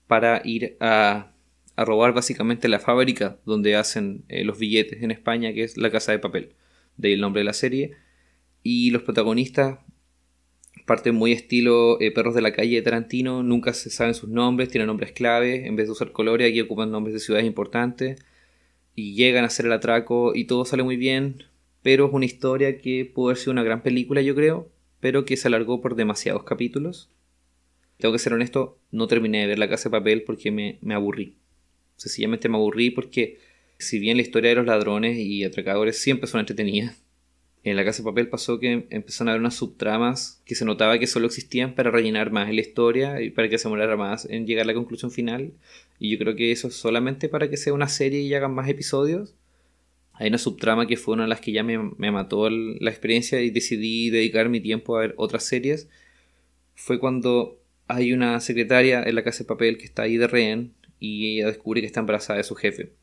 para 0.07 0.41
ir 0.45 0.77
a 0.79 1.31
robar 1.77 2.13
básicamente 2.13 2.67
la 2.67 2.79
fábrica 2.79 3.37
donde 3.45 3.75
hacen 3.75 4.23
eh, 4.29 4.43
los 4.43 4.57
billetes 4.57 5.03
en 5.03 5.11
España, 5.11 5.53
que 5.53 5.63
es 5.63 5.77
la 5.77 5.91
Casa 5.91 6.11
de 6.11 6.19
Papel, 6.19 6.53
de 6.97 7.09
ahí 7.09 7.13
el 7.13 7.21
nombre 7.21 7.41
de 7.41 7.45
la 7.45 7.53
serie. 7.53 7.95
Y 8.63 8.91
los 8.91 9.03
protagonistas 9.03 9.79
parten 10.91 11.15
muy 11.15 11.31
estilo 11.31 12.01
eh, 12.01 12.11
Perros 12.11 12.35
de 12.35 12.41
la 12.41 12.51
Calle 12.51 12.75
de 12.75 12.81
Tarantino, 12.81 13.43
nunca 13.43 13.73
se 13.73 13.89
saben 13.89 14.13
sus 14.13 14.27
nombres, 14.27 14.67
tienen 14.67 14.87
nombres 14.87 15.13
clave, 15.13 15.65
en 15.65 15.77
vez 15.77 15.85
de 15.85 15.93
usar 15.93 16.11
colores 16.11 16.49
aquí 16.49 16.59
ocupan 16.59 16.91
nombres 16.91 17.13
de 17.13 17.21
ciudades 17.21 17.47
importantes 17.47 18.21
y 18.93 19.13
llegan 19.13 19.45
a 19.45 19.47
hacer 19.47 19.67
el 19.67 19.71
atraco 19.71 20.35
y 20.35 20.43
todo 20.43 20.65
sale 20.65 20.83
muy 20.83 20.97
bien, 20.97 21.45
pero 21.81 22.07
es 22.07 22.11
una 22.11 22.25
historia 22.25 22.77
que 22.77 23.05
pudo 23.05 23.29
haber 23.29 23.37
sido 23.37 23.53
una 23.53 23.63
gran 23.63 23.83
película 23.83 24.21
yo 24.21 24.35
creo, 24.35 24.67
pero 24.99 25.23
que 25.23 25.37
se 25.37 25.47
alargó 25.47 25.79
por 25.79 25.95
demasiados 25.95 26.43
capítulos. 26.43 27.09
Tengo 27.97 28.11
que 28.11 28.19
ser 28.19 28.33
honesto, 28.33 28.77
no 28.91 29.07
terminé 29.07 29.39
de 29.39 29.47
ver 29.47 29.59
La 29.59 29.69
Casa 29.69 29.87
de 29.87 29.97
Papel 29.97 30.23
porque 30.23 30.51
me 30.51 30.93
aburrí. 30.93 31.37
Sencillamente 31.95 32.49
me 32.49 32.57
aburrí 32.57 32.89
porque 32.89 33.37
si 33.77 33.97
bien 33.97 34.17
la 34.17 34.23
historia 34.23 34.49
de 34.49 34.57
los 34.57 34.65
ladrones 34.65 35.17
y 35.17 35.45
atracadores 35.45 35.97
siempre 35.99 36.27
son 36.27 36.41
entretenidas, 36.41 37.01
en 37.63 37.75
la 37.75 37.85
casa 37.85 38.01
de 38.01 38.09
papel 38.09 38.27
pasó 38.27 38.59
que 38.59 38.87
empezaron 38.89 39.29
a 39.29 39.31
haber 39.33 39.41
unas 39.41 39.55
subtramas 39.55 40.41
que 40.45 40.55
se 40.55 40.65
notaba 40.65 40.97
que 40.97 41.05
solo 41.05 41.27
existían 41.27 41.75
para 41.75 41.91
rellenar 41.91 42.31
más 42.31 42.51
la 42.51 42.61
historia 42.61 43.21
y 43.21 43.29
para 43.29 43.49
que 43.49 43.57
se 43.59 43.65
demorara 43.65 43.95
más 43.95 44.25
en 44.25 44.47
llegar 44.47 44.63
a 44.63 44.67
la 44.67 44.73
conclusión 44.73 45.11
final. 45.11 45.53
Y 45.99 46.11
yo 46.11 46.17
creo 46.17 46.35
que 46.35 46.51
eso 46.51 46.69
es 46.69 46.75
solamente 46.75 47.29
para 47.29 47.49
que 47.49 47.57
sea 47.57 47.73
una 47.73 47.87
serie 47.87 48.21
y 48.21 48.33
hagan 48.33 48.55
más 48.55 48.67
episodios. 48.67 49.35
Hay 50.13 50.29
una 50.29 50.39
subtrama 50.39 50.87
que 50.87 50.97
fue 50.97 51.13
una 51.13 51.23
de 51.23 51.29
las 51.29 51.41
que 51.41 51.51
ya 51.51 51.63
me, 51.63 51.77
me 51.97 52.11
mató 52.11 52.49
la 52.49 52.89
experiencia 52.89 53.41
y 53.41 53.51
decidí 53.51 54.09
dedicar 54.09 54.49
mi 54.49 54.59
tiempo 54.59 54.97
a 54.97 55.01
ver 55.01 55.13
otras 55.17 55.43
series. 55.43 55.87
Fue 56.73 56.99
cuando 56.99 57.59
hay 57.87 58.13
una 58.13 58.39
secretaria 58.39 59.03
en 59.03 59.13
la 59.13 59.23
casa 59.23 59.43
de 59.43 59.47
papel 59.47 59.77
que 59.77 59.85
está 59.85 60.03
ahí 60.03 60.17
de 60.17 60.27
rehén 60.27 60.73
y 60.99 61.35
ella 61.37 61.47
descubre 61.47 61.81
que 61.81 61.87
está 61.87 61.99
embarazada 61.99 62.37
de 62.37 62.43
su 62.43 62.55
jefe. 62.55 62.93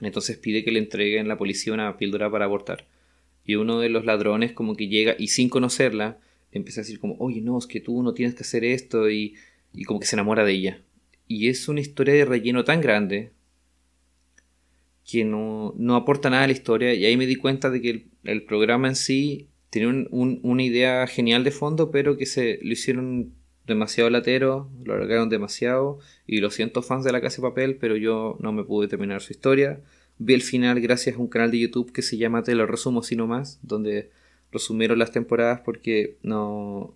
Entonces 0.00 0.36
pide 0.36 0.64
que 0.64 0.72
le 0.72 0.80
entreguen 0.80 1.28
la 1.28 1.38
policía 1.38 1.72
una 1.72 1.96
píldora 1.96 2.30
para 2.30 2.44
abortar. 2.44 2.86
Y 3.46 3.54
uno 3.54 3.78
de 3.80 3.88
los 3.88 4.04
ladrones 4.04 4.52
como 4.52 4.76
que 4.76 4.88
llega 4.88 5.14
y 5.18 5.28
sin 5.28 5.48
conocerla 5.48 6.18
empieza 6.52 6.80
a 6.80 6.84
decir 6.84 6.98
como, 6.98 7.16
oye, 7.18 7.40
no, 7.40 7.58
es 7.58 7.66
que 7.66 7.80
tú 7.80 8.02
no 8.02 8.12
tienes 8.12 8.34
que 8.34 8.42
hacer 8.42 8.64
esto 8.64 9.10
y, 9.10 9.34
y 9.72 9.84
como 9.84 10.00
que 10.00 10.06
se 10.06 10.16
enamora 10.16 10.44
de 10.44 10.52
ella. 10.52 10.82
Y 11.28 11.48
es 11.48 11.68
una 11.68 11.80
historia 11.80 12.14
de 12.14 12.24
relleno 12.24 12.64
tan 12.64 12.80
grande 12.80 13.32
que 15.08 15.24
no, 15.24 15.74
no 15.76 15.94
aporta 15.94 16.30
nada 16.30 16.44
a 16.44 16.46
la 16.46 16.52
historia 16.52 16.92
y 16.94 17.04
ahí 17.04 17.16
me 17.16 17.26
di 17.26 17.36
cuenta 17.36 17.70
de 17.70 17.80
que 17.80 18.06
el, 18.24 18.42
programa 18.42 18.88
en 18.88 18.96
sí 18.96 19.48
tiene 19.70 20.06
una 20.10 20.62
idea 20.62 21.06
genial 21.06 21.44
de 21.44 21.50
fondo, 21.52 21.90
pero 21.90 22.16
que 22.16 22.26
se 22.26 22.58
lo 22.62 22.72
hicieron 22.72 23.32
demasiado 23.66 24.10
latero, 24.10 24.70
lo 24.84 24.94
alargaron 24.94 25.28
demasiado 25.28 25.98
y 26.26 26.40
lo 26.40 26.50
siento 26.50 26.82
fans 26.82 27.04
de 27.04 27.12
la 27.12 27.20
casa 27.20 27.36
de 27.36 27.48
papel, 27.48 27.76
pero 27.76 27.96
yo 27.96 28.36
no 28.40 28.52
me 28.52 28.64
pude 28.64 28.88
terminar 28.88 29.20
su 29.20 29.32
historia. 29.32 29.80
Vi 30.18 30.34
el 30.34 30.42
final 30.42 30.80
gracias 30.80 31.16
a 31.16 31.18
un 31.18 31.28
canal 31.28 31.50
de 31.50 31.58
YouTube 31.58 31.92
que 31.92 32.02
se 32.02 32.16
llama 32.16 32.42
Te 32.42 32.54
lo 32.54 32.66
resumo 32.66 33.02
sino 33.02 33.26
más, 33.26 33.58
donde 33.62 34.10
resumieron 34.50 34.98
las 34.98 35.12
temporadas 35.12 35.60
porque 35.60 36.16
no 36.22 36.94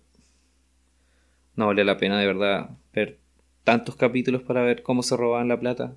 no 1.55 1.67
vale 1.67 1.83
la 1.83 1.97
pena 1.97 2.19
de 2.19 2.25
verdad 2.25 2.71
ver 2.93 3.19
tantos 3.63 3.95
capítulos 3.95 4.41
para 4.41 4.63
ver 4.63 4.81
cómo 4.83 5.03
se 5.03 5.15
robaban 5.17 5.47
la 5.47 5.59
plata. 5.59 5.95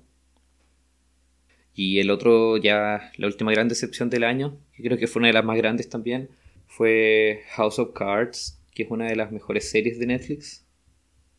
Y 1.73 1.99
el 1.99 2.09
otro, 2.09 2.57
ya 2.57 3.11
la 3.17 3.27
última 3.27 3.51
gran 3.51 3.67
decepción 3.67 4.09
del 4.09 4.23
año, 4.23 4.57
que 4.75 4.83
creo 4.83 4.97
que 4.97 5.07
fue 5.07 5.19
una 5.19 5.27
de 5.27 5.33
las 5.33 5.43
más 5.43 5.57
grandes 5.57 5.89
también, 5.89 6.29
fue 6.67 7.41
House 7.55 7.79
of 7.79 7.93
Cards, 7.93 8.61
que 8.73 8.83
es 8.83 8.91
una 8.91 9.07
de 9.07 9.15
las 9.15 9.31
mejores 9.31 9.69
series 9.69 9.99
de 9.99 10.05
Netflix. 10.05 10.65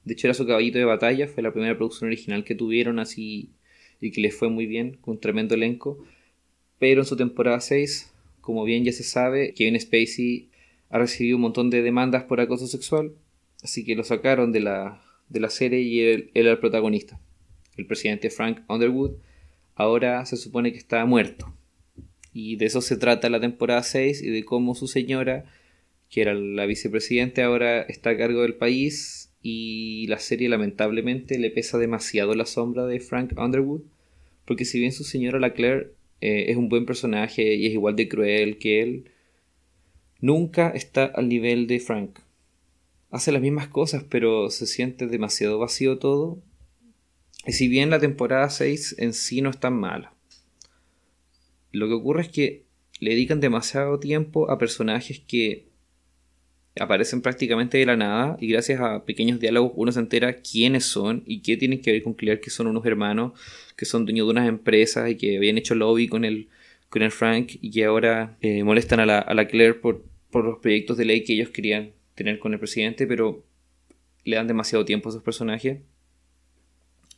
De 0.04 0.12
hecho, 0.12 0.26
era 0.26 0.34
su 0.34 0.46
caballito 0.46 0.78
de 0.78 0.84
batalla, 0.84 1.26
fue 1.26 1.42
la 1.42 1.52
primera 1.52 1.76
producción 1.76 2.08
original 2.08 2.44
que 2.44 2.54
tuvieron 2.54 2.98
así 2.98 3.50
y 4.00 4.10
que 4.10 4.20
les 4.20 4.34
fue 4.34 4.48
muy 4.48 4.66
bien, 4.66 4.98
con 5.00 5.14
un 5.14 5.20
tremendo 5.20 5.54
elenco. 5.54 5.98
Pero 6.78 7.02
en 7.02 7.06
su 7.06 7.16
temporada 7.16 7.60
6, 7.60 8.12
como 8.40 8.64
bien 8.64 8.84
ya 8.84 8.92
se 8.92 9.02
sabe, 9.02 9.54
Kevin 9.54 9.80
Spacey 9.80 10.50
ha 10.90 10.98
recibido 10.98 11.36
un 11.36 11.42
montón 11.42 11.70
de 11.70 11.82
demandas 11.82 12.24
por 12.24 12.40
acoso 12.40 12.66
sexual, 12.66 13.12
así 13.62 13.84
que 13.84 13.96
lo 13.96 14.04
sacaron 14.04 14.52
de 14.52 14.60
la, 14.60 15.02
de 15.28 15.40
la 15.40 15.50
serie 15.50 15.80
y 15.80 16.00
él, 16.00 16.30
él 16.34 16.46
era 16.46 16.52
el 16.52 16.58
protagonista. 16.58 17.20
El 17.76 17.86
presidente 17.86 18.30
Frank 18.30 18.60
Underwood 18.68 19.16
ahora 19.74 20.24
se 20.26 20.36
supone 20.36 20.72
que 20.72 20.78
está 20.78 21.04
muerto. 21.04 21.54
Y 22.32 22.56
de 22.56 22.66
eso 22.66 22.82
se 22.82 22.96
trata 22.96 23.30
la 23.30 23.40
temporada 23.40 23.82
6 23.82 24.22
y 24.22 24.30
de 24.30 24.44
cómo 24.44 24.74
su 24.74 24.88
señora, 24.88 25.44
que 26.10 26.20
era 26.20 26.34
la 26.34 26.66
vicepresidente, 26.66 27.42
ahora 27.42 27.82
está 27.82 28.10
a 28.10 28.16
cargo 28.16 28.42
del 28.42 28.54
país 28.54 29.32
y 29.42 30.06
la 30.08 30.18
serie 30.18 30.48
lamentablemente 30.48 31.38
le 31.38 31.50
pesa 31.50 31.78
demasiado 31.78 32.34
la 32.34 32.46
sombra 32.46 32.86
de 32.86 33.00
Frank 33.00 33.32
Underwood, 33.38 33.82
porque 34.44 34.64
si 34.64 34.78
bien 34.78 34.92
su 34.92 35.04
señora 35.04 35.38
la 35.38 35.54
Claire 35.54 35.92
eh, 36.20 36.46
es 36.48 36.56
un 36.56 36.68
buen 36.68 36.86
personaje 36.86 37.54
y 37.54 37.66
es 37.66 37.72
igual 37.72 37.96
de 37.96 38.08
cruel 38.08 38.58
que 38.58 38.82
él, 38.82 39.10
nunca 40.20 40.70
está 40.70 41.04
al 41.04 41.28
nivel 41.28 41.66
de 41.66 41.80
Frank. 41.80 42.18
Hace 43.10 43.32
las 43.32 43.42
mismas 43.42 43.68
cosas, 43.68 44.04
pero 44.08 44.50
se 44.50 44.66
siente 44.66 45.06
demasiado 45.06 45.58
vacío 45.58 45.98
todo 45.98 46.42
y 47.46 47.52
si 47.52 47.68
bien 47.68 47.90
la 47.90 48.00
temporada 48.00 48.50
6 48.50 48.96
en 48.98 49.12
sí 49.12 49.40
no 49.40 49.50
es 49.50 49.60
tan 49.60 49.78
mala, 49.78 50.12
lo 51.70 51.86
que 51.86 51.94
ocurre 51.94 52.22
es 52.22 52.28
que 52.28 52.64
le 52.98 53.10
dedican 53.10 53.40
demasiado 53.40 54.00
tiempo 54.00 54.50
a 54.50 54.58
personajes 54.58 55.20
que 55.20 55.65
aparecen 56.78 57.22
prácticamente 57.22 57.78
de 57.78 57.86
la 57.86 57.96
nada 57.96 58.36
y 58.40 58.48
gracias 58.48 58.80
a 58.80 59.04
pequeños 59.04 59.40
diálogos 59.40 59.72
uno 59.76 59.92
se 59.92 60.00
entera 60.00 60.40
quiénes 60.40 60.84
son 60.84 61.22
y 61.26 61.40
qué 61.40 61.56
tienen 61.56 61.80
que 61.80 61.92
ver 61.92 62.02
con 62.02 62.14
Claire, 62.14 62.40
que 62.40 62.50
son 62.50 62.66
unos 62.66 62.84
hermanos 62.84 63.32
que 63.76 63.84
son 63.84 64.04
dueños 64.04 64.26
de 64.26 64.30
unas 64.30 64.48
empresas 64.48 65.10
y 65.10 65.16
que 65.16 65.36
habían 65.36 65.58
hecho 65.58 65.74
lobby 65.74 66.08
con 66.08 66.24
el, 66.24 66.48
con 66.88 67.02
el 67.02 67.10
Frank 67.10 67.52
y 67.60 67.70
que 67.70 67.84
ahora 67.84 68.36
eh, 68.40 68.64
molestan 68.64 69.00
a 69.00 69.06
la, 69.06 69.18
a 69.18 69.34
la 69.34 69.46
Claire 69.46 69.74
por, 69.74 70.04
por 70.30 70.44
los 70.44 70.58
proyectos 70.58 70.96
de 70.96 71.04
ley 71.04 71.24
que 71.24 71.34
ellos 71.34 71.50
querían 71.50 71.92
tener 72.14 72.38
con 72.38 72.52
el 72.52 72.58
presidente, 72.58 73.06
pero 73.06 73.44
le 74.24 74.36
dan 74.36 74.46
demasiado 74.46 74.84
tiempo 74.84 75.08
a 75.08 75.10
esos 75.10 75.22
personajes 75.22 75.80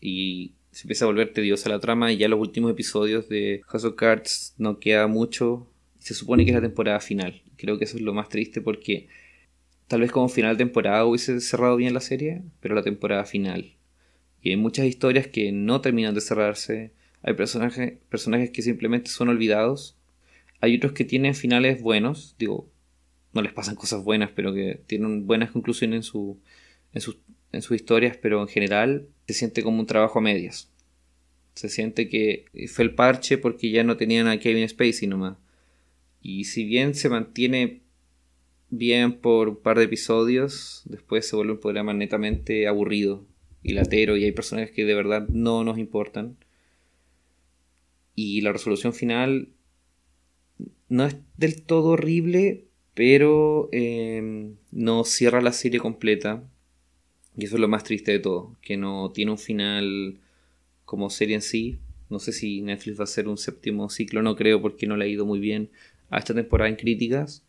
y 0.00 0.52
se 0.70 0.82
empieza 0.82 1.04
a 1.04 1.08
volver 1.08 1.32
tediosa 1.32 1.68
la 1.68 1.80
trama 1.80 2.12
y 2.12 2.18
ya 2.18 2.28
los 2.28 2.40
últimos 2.40 2.70
episodios 2.70 3.28
de 3.28 3.62
House 3.66 3.84
of 3.84 3.94
Cards 3.94 4.54
no 4.58 4.78
queda 4.78 5.06
mucho. 5.06 5.66
Se 5.98 6.14
supone 6.14 6.44
que 6.44 6.50
es 6.50 6.54
la 6.54 6.60
temporada 6.60 7.00
final. 7.00 7.42
Creo 7.56 7.78
que 7.78 7.84
eso 7.84 7.96
es 7.96 8.02
lo 8.02 8.14
más 8.14 8.28
triste 8.28 8.60
porque 8.60 9.08
tal 9.88 10.02
vez 10.02 10.12
como 10.12 10.28
final 10.28 10.56
de 10.56 10.64
temporada 10.64 11.04
hubiese 11.04 11.40
cerrado 11.40 11.76
bien 11.76 11.94
la 11.94 12.00
serie, 12.00 12.42
pero 12.60 12.74
la 12.74 12.82
temporada 12.82 13.24
final. 13.24 13.72
Y 14.42 14.50
hay 14.50 14.56
muchas 14.56 14.86
historias 14.86 15.26
que 15.26 15.50
no 15.50 15.80
terminan 15.80 16.14
de 16.14 16.20
cerrarse. 16.20 16.92
Hay 17.22 17.34
personajes, 17.34 17.94
personajes 18.08 18.50
que 18.50 18.62
simplemente 18.62 19.10
son 19.10 19.30
olvidados. 19.30 19.96
Hay 20.60 20.76
otros 20.76 20.92
que 20.92 21.04
tienen 21.04 21.34
finales 21.34 21.82
buenos. 21.82 22.36
Digo, 22.38 22.68
no 23.32 23.42
les 23.42 23.52
pasan 23.52 23.74
cosas 23.74 24.04
buenas, 24.04 24.30
pero 24.34 24.52
que 24.54 24.80
tienen 24.86 25.26
buenas 25.26 25.50
conclusiones 25.50 25.96
en, 25.96 26.02
su, 26.02 26.38
en, 26.92 27.00
sus, 27.00 27.18
en 27.52 27.62
sus 27.62 27.76
historias, 27.76 28.16
pero 28.16 28.42
en 28.42 28.48
general 28.48 29.08
se 29.26 29.34
siente 29.34 29.62
como 29.62 29.80
un 29.80 29.86
trabajo 29.86 30.18
a 30.18 30.22
medias. 30.22 30.70
Se 31.54 31.68
siente 31.68 32.08
que 32.08 32.44
fue 32.68 32.84
el 32.84 32.94
parche 32.94 33.38
porque 33.38 33.70
ya 33.70 33.82
no 33.82 33.96
tenían 33.96 34.28
a 34.28 34.38
Kevin 34.38 34.68
Spacey 34.68 35.08
nomás. 35.08 35.38
Y 36.22 36.44
si 36.44 36.64
bien 36.64 36.94
se 36.94 37.08
mantiene 37.08 37.80
bien 38.70 39.20
por 39.20 39.48
un 39.48 39.56
par 39.56 39.78
de 39.78 39.84
episodios, 39.84 40.82
después 40.86 41.26
se 41.26 41.36
vuelve 41.36 41.52
un 41.52 41.60
programa 41.60 41.92
netamente 41.94 42.66
aburrido 42.66 43.24
y 43.62 43.72
latero 43.72 44.16
y 44.16 44.24
hay 44.24 44.32
personajes 44.32 44.70
que 44.70 44.84
de 44.84 44.94
verdad 44.94 45.28
no 45.28 45.64
nos 45.64 45.78
importan. 45.78 46.36
Y 48.14 48.40
la 48.40 48.52
resolución 48.52 48.92
final 48.92 49.48
no 50.88 51.04
es 51.04 51.16
del 51.36 51.62
todo 51.62 51.90
horrible, 51.90 52.64
pero 52.94 53.68
eh, 53.72 54.52
no 54.72 55.04
cierra 55.04 55.40
la 55.40 55.52
serie 55.52 55.80
completa. 55.80 56.42
Y 57.36 57.44
eso 57.44 57.54
es 57.54 57.60
lo 57.60 57.68
más 57.68 57.84
triste 57.84 58.10
de 58.10 58.18
todo, 58.18 58.56
que 58.60 58.76
no 58.76 59.12
tiene 59.12 59.30
un 59.30 59.38
final 59.38 60.18
como 60.84 61.08
serie 61.10 61.36
en 61.36 61.42
sí. 61.42 61.78
No 62.10 62.18
sé 62.18 62.32
si 62.32 62.60
Netflix 62.62 62.98
va 62.98 63.02
a 63.02 63.04
hacer 63.04 63.28
un 63.28 63.38
séptimo 63.38 63.88
ciclo, 63.90 64.22
no 64.22 64.34
creo 64.34 64.60
porque 64.60 64.86
no 64.86 64.96
le 64.96 65.04
ha 65.04 65.08
ido 65.08 65.24
muy 65.24 65.38
bien 65.38 65.70
a 66.10 66.18
esta 66.18 66.34
temporada 66.34 66.70
en 66.70 66.76
críticas. 66.76 67.44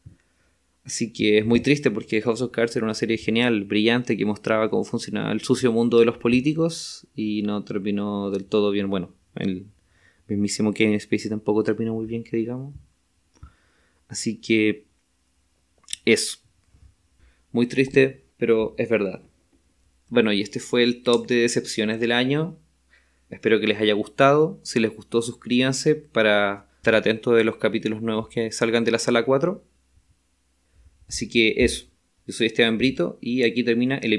Así 0.83 1.13
que 1.13 1.37
es 1.39 1.45
muy 1.45 1.59
triste 1.59 1.91
porque 1.91 2.21
House 2.21 2.41
of 2.41 2.51
Cards 2.51 2.75
era 2.75 2.85
una 2.85 2.93
serie 2.93 3.17
genial, 3.17 3.63
brillante, 3.65 4.17
que 4.17 4.25
mostraba 4.25 4.69
cómo 4.69 4.83
funcionaba 4.83 5.31
el 5.31 5.41
sucio 5.41 5.71
mundo 5.71 5.99
de 5.99 6.05
los 6.05 6.17
políticos 6.17 7.07
y 7.15 7.43
no 7.43 7.63
terminó 7.63 8.31
del 8.31 8.45
todo 8.45 8.71
bien. 8.71 8.89
Bueno, 8.89 9.13
el 9.35 9.67
mismísimo 10.27 10.73
Kevin 10.73 10.99
Spacey 10.99 11.29
tampoco 11.29 11.63
terminó 11.63 11.93
muy 11.93 12.05
bien, 12.05 12.23
que 12.23 12.37
digamos. 12.37 12.73
Así 14.07 14.37
que 14.37 14.85
es 16.05 16.43
muy 17.51 17.67
triste, 17.67 18.25
pero 18.37 18.73
es 18.77 18.89
verdad. 18.89 19.21
Bueno, 20.07 20.33
y 20.33 20.41
este 20.41 20.59
fue 20.59 20.83
el 20.83 21.03
top 21.03 21.27
de 21.27 21.35
decepciones 21.35 21.99
del 21.99 22.11
año. 22.11 22.57
Espero 23.29 23.59
que 23.59 23.67
les 23.67 23.79
haya 23.79 23.93
gustado. 23.93 24.59
Si 24.63 24.79
les 24.79 24.95
gustó, 24.95 25.21
suscríbanse 25.21 25.95
para 25.95 26.67
estar 26.77 26.95
atentos 26.95 27.35
de 27.35 27.43
los 27.43 27.57
capítulos 27.57 28.01
nuevos 28.01 28.27
que 28.29 28.51
salgan 28.51 28.83
de 28.83 28.91
la 28.91 28.99
sala 28.99 29.23
4. 29.23 29.63
Así 31.09 31.27
que 31.27 31.55
eso. 31.57 31.87
Yo 32.25 32.33
soy 32.33 32.47
Esteban 32.47 32.77
Brito 32.77 33.17
y 33.19 33.43
aquí 33.43 33.63
termina 33.63 33.97
el. 33.97 34.07